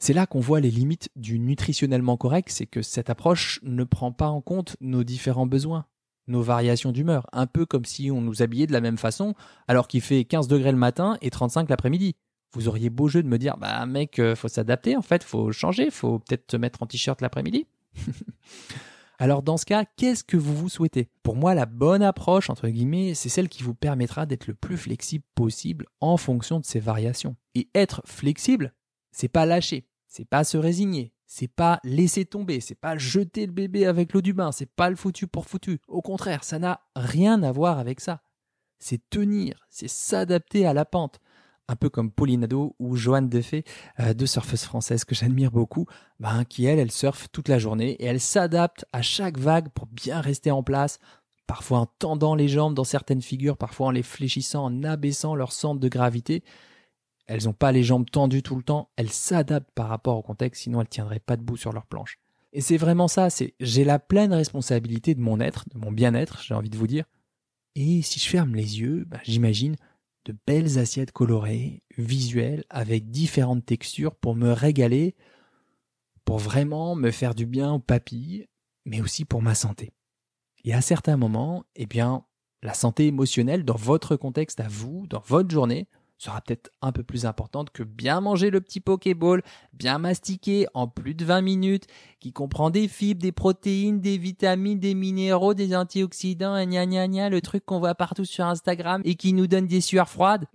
C'est 0.00 0.14
là 0.14 0.26
qu'on 0.26 0.40
voit 0.40 0.60
les 0.60 0.70
limites 0.70 1.10
du 1.14 1.38
nutritionnellement 1.38 2.16
correct, 2.16 2.48
c'est 2.50 2.64
que 2.64 2.80
cette 2.80 3.10
approche 3.10 3.60
ne 3.62 3.84
prend 3.84 4.12
pas 4.12 4.28
en 4.28 4.40
compte 4.40 4.76
nos 4.80 5.04
différents 5.04 5.46
besoins, 5.46 5.84
nos 6.26 6.40
variations 6.40 6.90
d'humeur, 6.90 7.26
un 7.32 7.46
peu 7.46 7.66
comme 7.66 7.84
si 7.84 8.10
on 8.10 8.22
nous 8.22 8.40
habillait 8.40 8.66
de 8.66 8.72
la 8.72 8.80
même 8.80 8.96
façon 8.96 9.34
alors 9.68 9.88
qu'il 9.88 10.00
fait 10.00 10.24
15 10.24 10.48
degrés 10.48 10.72
le 10.72 10.78
matin 10.78 11.18
et 11.20 11.28
35 11.28 11.68
l'après-midi. 11.68 12.16
Vous 12.54 12.66
auriez 12.66 12.88
beau 12.88 13.08
jeu 13.08 13.22
de 13.22 13.28
me 13.28 13.36
dire 13.36 13.58
bah 13.58 13.84
mec, 13.84 14.18
euh, 14.18 14.34
faut 14.34 14.48
s'adapter 14.48 14.96
en 14.96 15.02
fait, 15.02 15.22
faut 15.22 15.52
changer, 15.52 15.90
faut 15.90 16.18
peut-être 16.18 16.46
te 16.46 16.56
mettre 16.56 16.82
en 16.82 16.86
t-shirt 16.86 17.20
l'après-midi. 17.20 17.66
Alors 19.18 19.42
dans 19.42 19.58
ce 19.58 19.66
cas, 19.66 19.84
qu'est-ce 19.84 20.24
que 20.24 20.38
vous 20.38 20.56
vous 20.56 20.70
souhaitez? 20.70 21.10
Pour 21.22 21.36
moi, 21.36 21.54
la 21.54 21.66
bonne 21.66 22.02
approche, 22.02 22.48
entre 22.48 22.68
guillemets, 22.68 23.12
c'est 23.12 23.28
celle 23.28 23.50
qui 23.50 23.62
vous 23.62 23.74
permettra 23.74 24.24
d'être 24.24 24.46
le 24.46 24.54
plus 24.54 24.78
flexible 24.78 25.24
possible 25.34 25.84
en 26.00 26.16
fonction 26.16 26.58
de 26.58 26.64
ces 26.64 26.80
variations. 26.80 27.36
Et 27.54 27.68
être 27.74 28.00
flexible, 28.06 28.72
c'est 29.12 29.28
pas 29.28 29.44
lâcher, 29.44 29.84
c'est 30.10 30.26
pas 30.26 30.44
se 30.44 30.58
résigner, 30.58 31.14
c'est 31.26 31.48
pas 31.48 31.80
laisser 31.84 32.26
tomber, 32.26 32.60
c'est 32.60 32.74
pas 32.74 32.98
jeter 32.98 33.46
le 33.46 33.52
bébé 33.52 33.86
avec 33.86 34.12
l'eau 34.12 34.20
du 34.20 34.34
bain, 34.34 34.52
c'est 34.52 34.70
pas 34.70 34.90
le 34.90 34.96
foutu 34.96 35.26
pour 35.26 35.46
foutu. 35.46 35.80
Au 35.88 36.02
contraire, 36.02 36.44
ça 36.44 36.58
n'a 36.58 36.82
rien 36.94 37.42
à 37.42 37.52
voir 37.52 37.78
avec 37.78 38.00
ça. 38.00 38.20
C'est 38.78 39.08
tenir, 39.08 39.66
c'est 39.70 39.88
s'adapter 39.88 40.66
à 40.66 40.74
la 40.74 40.84
pente 40.84 41.20
un 41.68 41.76
peu 41.76 41.88
comme 41.88 42.10
Pauline 42.10 42.48
ou 42.80 42.96
Joanne 42.96 43.28
Defay, 43.28 43.62
euh, 44.00 44.12
deux 44.12 44.26
surfeuses 44.26 44.64
françaises 44.64 45.04
que 45.04 45.14
j'admire 45.14 45.52
beaucoup, 45.52 45.86
ben, 46.18 46.44
qui 46.44 46.64
elles, 46.64 46.80
elles 46.80 46.90
surfent 46.90 47.28
toute 47.30 47.46
la 47.46 47.60
journée 47.60 47.92
et 47.92 48.06
elles 48.06 48.20
s'adaptent 48.20 48.84
à 48.92 49.02
chaque 49.02 49.38
vague 49.38 49.68
pour 49.68 49.86
bien 49.86 50.20
rester 50.20 50.50
en 50.50 50.64
place, 50.64 50.98
parfois 51.46 51.78
en 51.78 51.86
tendant 51.86 52.34
les 52.34 52.48
jambes 52.48 52.74
dans 52.74 52.82
certaines 52.82 53.22
figures, 53.22 53.56
parfois 53.56 53.86
en 53.86 53.90
les 53.92 54.02
fléchissant, 54.02 54.64
en 54.64 54.82
abaissant 54.82 55.36
leur 55.36 55.52
centre 55.52 55.78
de 55.78 55.88
gravité. 55.88 56.42
Elles 57.30 57.44
n'ont 57.44 57.52
pas 57.52 57.70
les 57.70 57.84
jambes 57.84 58.10
tendues 58.10 58.42
tout 58.42 58.56
le 58.56 58.62
temps, 58.64 58.90
elles 58.96 59.12
s'adaptent 59.12 59.70
par 59.76 59.86
rapport 59.86 60.16
au 60.16 60.22
contexte, 60.22 60.62
sinon 60.62 60.80
elles 60.80 60.88
tiendraient 60.88 61.20
pas 61.20 61.36
debout 61.36 61.56
sur 61.56 61.72
leur 61.72 61.86
planche. 61.86 62.18
Et 62.52 62.60
c'est 62.60 62.76
vraiment 62.76 63.06
ça, 63.06 63.30
c'est 63.30 63.54
j'ai 63.60 63.84
la 63.84 64.00
pleine 64.00 64.32
responsabilité 64.32 65.14
de 65.14 65.20
mon 65.20 65.38
être, 65.38 65.64
de 65.72 65.78
mon 65.78 65.92
bien-être, 65.92 66.42
j'ai 66.42 66.54
envie 66.54 66.70
de 66.70 66.76
vous 66.76 66.88
dire. 66.88 67.04
Et 67.76 68.02
si 68.02 68.18
je 68.18 68.28
ferme 68.28 68.56
les 68.56 68.80
yeux, 68.80 69.04
ben, 69.06 69.20
j'imagine 69.22 69.76
de 70.24 70.34
belles 70.44 70.80
assiettes 70.80 71.12
colorées, 71.12 71.84
visuelles, 71.96 72.64
avec 72.68 73.12
différentes 73.12 73.64
textures 73.64 74.16
pour 74.16 74.34
me 74.34 74.50
régaler, 74.50 75.14
pour 76.24 76.38
vraiment 76.38 76.96
me 76.96 77.12
faire 77.12 77.36
du 77.36 77.46
bien 77.46 77.74
aux 77.74 77.78
papilles, 77.78 78.48
mais 78.84 79.00
aussi 79.00 79.24
pour 79.24 79.40
ma 79.40 79.54
santé. 79.54 79.92
Et 80.64 80.74
à 80.74 80.80
certains 80.80 81.16
moments, 81.16 81.62
eh 81.76 81.86
bien, 81.86 82.24
la 82.64 82.74
santé 82.74 83.06
émotionnelle 83.06 83.64
dans 83.64 83.76
votre 83.76 84.16
contexte 84.16 84.58
à 84.58 84.66
vous, 84.66 85.06
dans 85.06 85.22
votre 85.24 85.48
journée, 85.48 85.86
sera 86.24 86.40
peut-être 86.40 86.70
un 86.82 86.92
peu 86.92 87.02
plus 87.02 87.24
importante 87.26 87.70
que 87.70 87.82
bien 87.82 88.20
manger 88.20 88.50
le 88.50 88.60
petit 88.60 88.80
Pokéball, 88.80 89.42
bien 89.72 89.98
mastiquer 89.98 90.66
en 90.74 90.86
plus 90.86 91.14
de 91.14 91.24
20 91.24 91.40
minutes, 91.40 91.86
qui 92.20 92.32
comprend 92.32 92.70
des 92.70 92.88
fibres, 92.88 93.22
des 93.22 93.32
protéines, 93.32 94.00
des 94.00 94.18
vitamines, 94.18 94.78
des 94.78 94.94
minéraux, 94.94 95.54
des 95.54 95.74
antioxydants, 95.74 96.56
et 96.56 96.66
gna 96.66 96.86
gna 96.86 97.08
gna, 97.08 97.30
le 97.30 97.40
truc 97.40 97.64
qu'on 97.64 97.78
voit 97.78 97.94
partout 97.94 98.24
sur 98.24 98.44
Instagram 98.44 99.00
et 99.04 99.14
qui 99.14 99.32
nous 99.32 99.46
donne 99.46 99.66
des 99.66 99.80
sueurs 99.80 100.08
froides. 100.08 100.46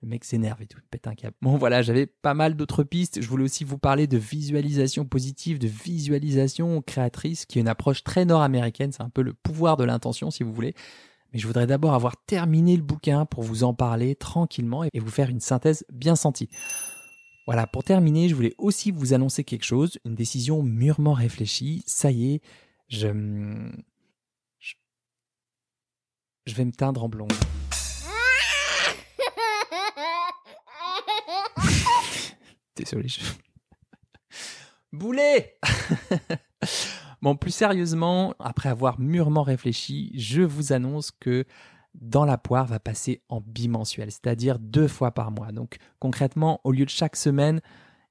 Le 0.00 0.08
mec 0.08 0.24
s'énerve 0.24 0.62
et 0.62 0.66
tout, 0.66 0.78
pète 0.90 1.06
un 1.06 1.14
câble. 1.14 1.36
Bon 1.42 1.58
voilà, 1.58 1.82
j'avais 1.82 2.06
pas 2.06 2.32
mal 2.32 2.54
d'autres 2.54 2.84
pistes. 2.84 3.20
Je 3.20 3.28
voulais 3.28 3.44
aussi 3.44 3.64
vous 3.64 3.76
parler 3.76 4.06
de 4.06 4.16
visualisation 4.16 5.04
positive, 5.04 5.58
de 5.58 5.68
visualisation 5.68 6.80
créatrice, 6.80 7.44
qui 7.44 7.58
est 7.58 7.60
une 7.60 7.68
approche 7.68 8.02
très 8.02 8.24
nord-américaine. 8.24 8.92
C'est 8.92 9.02
un 9.02 9.10
peu 9.10 9.20
le 9.20 9.34
pouvoir 9.34 9.76
de 9.76 9.84
l'intention, 9.84 10.30
si 10.30 10.42
vous 10.42 10.54
voulez. 10.54 10.74
Mais 11.32 11.38
je 11.38 11.46
voudrais 11.46 11.66
d'abord 11.66 11.94
avoir 11.94 12.16
terminé 12.16 12.76
le 12.76 12.82
bouquin 12.82 13.26
pour 13.26 13.42
vous 13.42 13.64
en 13.64 13.74
parler 13.74 14.14
tranquillement 14.14 14.84
et 14.84 14.98
vous 14.98 15.10
faire 15.10 15.28
une 15.28 15.40
synthèse 15.40 15.84
bien 15.92 16.16
sentie. 16.16 16.48
Voilà, 17.46 17.66
pour 17.66 17.84
terminer, 17.84 18.28
je 18.28 18.34
voulais 18.34 18.54
aussi 18.58 18.90
vous 18.90 19.14
annoncer 19.14 19.44
quelque 19.44 19.64
chose, 19.64 19.98
une 20.04 20.14
décision 20.14 20.62
mûrement 20.62 21.14
réfléchie. 21.14 21.82
Ça 21.86 22.10
y 22.10 22.34
est, 22.34 22.42
je... 22.88 23.08
Je, 24.58 24.74
je 26.46 26.54
vais 26.54 26.64
me 26.64 26.72
teindre 26.72 27.04
en 27.04 27.08
blonde. 27.08 27.32
Désolé, 32.76 33.08
je... 33.08 33.20
Boulet 34.92 35.58
Bon, 37.20 37.34
plus 37.36 37.50
sérieusement, 37.50 38.34
après 38.38 38.68
avoir 38.68 39.00
mûrement 39.00 39.42
réfléchi, 39.42 40.12
je 40.14 40.42
vous 40.42 40.72
annonce 40.72 41.10
que 41.10 41.44
dans 41.94 42.24
la 42.24 42.38
poire 42.38 42.66
va 42.66 42.78
passer 42.78 43.22
en 43.28 43.40
bimensuel, 43.40 44.10
c'est-à-dire 44.10 44.58
deux 44.58 44.88
fois 44.88 45.10
par 45.10 45.30
mois. 45.30 45.52
Donc 45.52 45.78
concrètement, 45.98 46.60
au 46.64 46.72
lieu 46.72 46.84
de 46.84 46.90
chaque 46.90 47.16
semaine, 47.16 47.60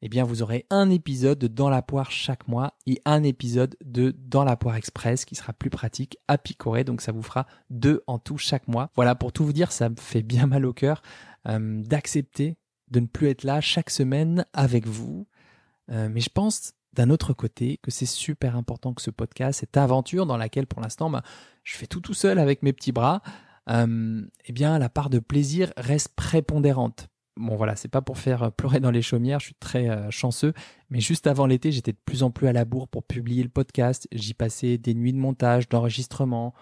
eh 0.02 0.10
bien 0.10 0.24
vous 0.24 0.42
aurez 0.42 0.66
un 0.70 0.90
épisode 0.90 1.40
de 1.40 1.48
Dans 1.48 1.70
la 1.70 1.82
poire 1.82 2.12
chaque 2.12 2.48
mois 2.48 2.74
et 2.86 3.02
un 3.06 3.24
épisode 3.24 3.76
de 3.84 4.14
Dans 4.18 4.44
la 4.44 4.56
poire 4.56 4.76
express 4.76 5.26
qui 5.26 5.36
sera 5.36 5.54
plus 5.54 5.70
pratique 5.70 6.18
à 6.28 6.38
picorer. 6.38 6.84
Donc 6.84 7.02
ça 7.02 7.12
vous 7.12 7.24
fera 7.24 7.48
deux 7.70 8.04
en 8.08 8.20
tout 8.20 8.38
chaque 8.38 8.68
mois. 8.68 8.92
Voilà, 8.96 9.16
pour 9.16 9.32
tout 9.32 9.46
vous 9.46 9.54
dire, 9.54 9.72
ça 9.72 9.90
me 9.90 9.96
fait 9.96 10.22
bien 10.22 10.48
mal 10.48 10.66
au 10.66 10.74
cœur 10.74 11.02
euh, 11.48 11.82
d'accepter 11.84 12.58
de 12.92 13.00
ne 13.00 13.06
plus 13.06 13.28
être 13.30 13.44
là 13.44 13.62
chaque 13.62 13.90
semaine 13.90 14.46
avec 14.54 14.86
vous. 14.86 15.28
Euh, 15.90 16.10
mais 16.12 16.20
je 16.20 16.30
pense 16.30 16.74
d'un 16.94 17.10
autre 17.10 17.34
côté 17.34 17.80
que 17.82 17.92
c'est 17.92 18.06
super 18.06 18.56
important 18.56 18.94
que 18.94 19.02
ce 19.02 19.12
podcast, 19.12 19.60
cette 19.60 19.78
aventure 19.78 20.26
dans 20.26 20.38
laquelle 20.38 20.68
pour 20.68 20.82
l'instant 20.82 21.10
bah, 21.10 21.24
je 21.64 21.78
fais 21.78 21.88
tout 21.88 22.02
tout 22.02 22.14
seul 22.14 22.40
avec 22.40 22.64
mes 22.64 22.74
petits 22.74 22.92
bras, 22.92 23.22
euh, 23.70 24.26
eh 24.46 24.54
bien 24.54 24.80
la 24.80 24.90
part 24.90 25.10
de 25.10 25.20
plaisir 25.20 25.72
reste 25.78 26.16
prépondérante. 26.16 27.08
Bon 27.36 27.56
voilà, 27.56 27.76
c'est 27.76 27.88
pas 27.88 28.02
pour 28.02 28.18
faire 28.18 28.52
pleurer 28.52 28.80
dans 28.80 28.90
les 28.90 29.04
chaumières, 29.04 29.40
je 29.40 29.46
suis 29.46 29.56
très 29.56 29.90
euh, 29.90 30.10
chanceux, 30.10 30.54
mais 30.90 31.00
juste 31.00 31.28
avant 31.28 31.46
l'été, 31.46 31.72
j'étais 31.72 31.92
de 31.92 32.00
plus 32.04 32.24
en 32.24 32.32
plus 32.32 32.48
à 32.48 32.54
la 32.54 32.66
bourre 32.66 32.88
pour 32.88 33.04
publier 33.04 33.44
le 33.44 33.50
podcast, 33.50 34.08
j'y 34.12 34.34
passais 34.34 34.80
des 34.80 34.96
nuits 34.96 35.14
de 35.14 35.20
montage, 35.20 35.70
d'enregistrement. 35.70 36.56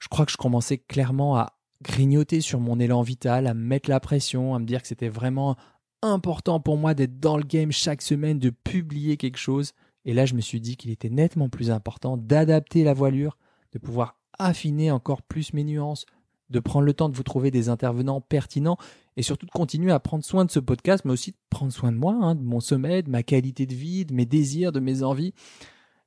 Je 0.00 0.08
crois 0.08 0.26
que 0.26 0.32
je 0.32 0.36
commençais 0.36 0.78
clairement 0.78 1.36
à 1.36 1.52
grignoter 1.82 2.40
sur 2.40 2.58
mon 2.58 2.80
élan 2.80 3.02
vital, 3.02 3.46
à 3.46 3.54
me 3.54 3.62
mettre 3.62 3.88
la 3.88 4.00
pression, 4.00 4.54
à 4.54 4.58
me 4.58 4.66
dire 4.66 4.82
que 4.82 4.88
c'était 4.88 5.08
vraiment 5.08 5.56
important 6.02 6.60
pour 6.60 6.76
moi 6.76 6.94
d'être 6.94 7.18
dans 7.20 7.36
le 7.36 7.44
game 7.44 7.72
chaque 7.72 8.02
semaine, 8.02 8.38
de 8.38 8.50
publier 8.50 9.16
quelque 9.16 9.38
chose. 9.38 9.72
Et 10.04 10.14
là, 10.14 10.26
je 10.26 10.34
me 10.34 10.40
suis 10.40 10.60
dit 10.60 10.76
qu'il 10.76 10.90
était 10.90 11.10
nettement 11.10 11.48
plus 11.48 11.70
important 11.70 12.16
d'adapter 12.16 12.84
la 12.84 12.94
voilure, 12.94 13.36
de 13.72 13.78
pouvoir 13.78 14.18
affiner 14.38 14.90
encore 14.90 15.22
plus 15.22 15.52
mes 15.52 15.64
nuances, 15.64 16.06
de 16.50 16.60
prendre 16.60 16.86
le 16.86 16.94
temps 16.94 17.08
de 17.08 17.16
vous 17.16 17.22
trouver 17.22 17.50
des 17.50 17.68
intervenants 17.68 18.20
pertinents 18.20 18.76
et 19.16 19.22
surtout 19.22 19.46
de 19.46 19.50
continuer 19.50 19.92
à 19.92 19.98
prendre 19.98 20.24
soin 20.24 20.44
de 20.44 20.50
ce 20.50 20.60
podcast, 20.60 21.04
mais 21.04 21.12
aussi 21.12 21.32
de 21.32 21.36
prendre 21.50 21.72
soin 21.72 21.90
de 21.90 21.96
moi, 21.96 22.16
hein, 22.20 22.34
de 22.34 22.42
mon 22.42 22.60
sommeil, 22.60 23.02
de 23.02 23.10
ma 23.10 23.22
qualité 23.22 23.66
de 23.66 23.74
vie, 23.74 24.04
de 24.04 24.14
mes 24.14 24.26
désirs, 24.26 24.72
de 24.72 24.80
mes 24.80 25.02
envies. 25.02 25.32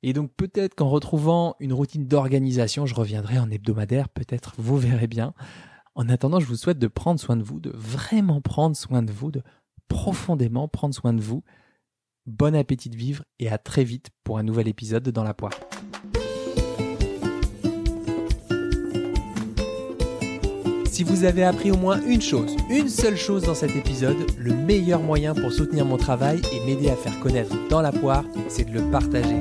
Et 0.02 0.12
donc 0.12 0.32
peut-être 0.34 0.74
qu'en 0.74 0.88
retrouvant 0.88 1.56
une 1.60 1.72
routine 1.72 2.06
d'organisation, 2.06 2.86
je 2.86 2.94
reviendrai 2.94 3.38
en 3.38 3.50
hebdomadaire, 3.50 4.08
peut-être 4.08 4.54
vous 4.56 4.78
verrez 4.78 5.08
bien. 5.08 5.34
En 5.94 6.08
attendant, 6.08 6.40
je 6.40 6.46
vous 6.46 6.56
souhaite 6.56 6.78
de 6.78 6.86
prendre 6.86 7.20
soin 7.20 7.36
de 7.36 7.42
vous, 7.42 7.60
de 7.60 7.72
vraiment 7.74 8.40
prendre 8.40 8.76
soin 8.76 9.02
de 9.02 9.12
vous, 9.12 9.30
de 9.30 9.42
profondément 9.90 10.68
prendre 10.68 10.94
soin 10.94 11.12
de 11.12 11.20
vous. 11.20 11.42
Bon 12.24 12.54
appétit 12.54 12.88
de 12.88 12.96
vivre 12.96 13.24
et 13.38 13.50
à 13.50 13.58
très 13.58 13.84
vite 13.84 14.08
pour 14.24 14.38
un 14.38 14.42
nouvel 14.42 14.68
épisode 14.68 15.06
Dans 15.10 15.24
la 15.24 15.34
poire. 15.34 15.52
Si 20.86 21.02
vous 21.02 21.24
avez 21.24 21.44
appris 21.44 21.70
au 21.70 21.76
moins 21.76 22.00
une 22.06 22.20
chose, 22.20 22.56
une 22.70 22.88
seule 22.88 23.16
chose 23.16 23.42
dans 23.42 23.54
cet 23.54 23.74
épisode, 23.74 24.18
le 24.38 24.54
meilleur 24.54 25.02
moyen 25.02 25.34
pour 25.34 25.50
soutenir 25.50 25.84
mon 25.84 25.96
travail 25.96 26.40
et 26.52 26.64
m'aider 26.64 26.90
à 26.90 26.96
faire 26.96 27.18
connaître 27.20 27.54
Dans 27.68 27.80
la 27.80 27.90
poire, 27.90 28.24
c'est 28.48 28.64
de 28.64 28.72
le 28.72 28.90
partager. 28.90 29.40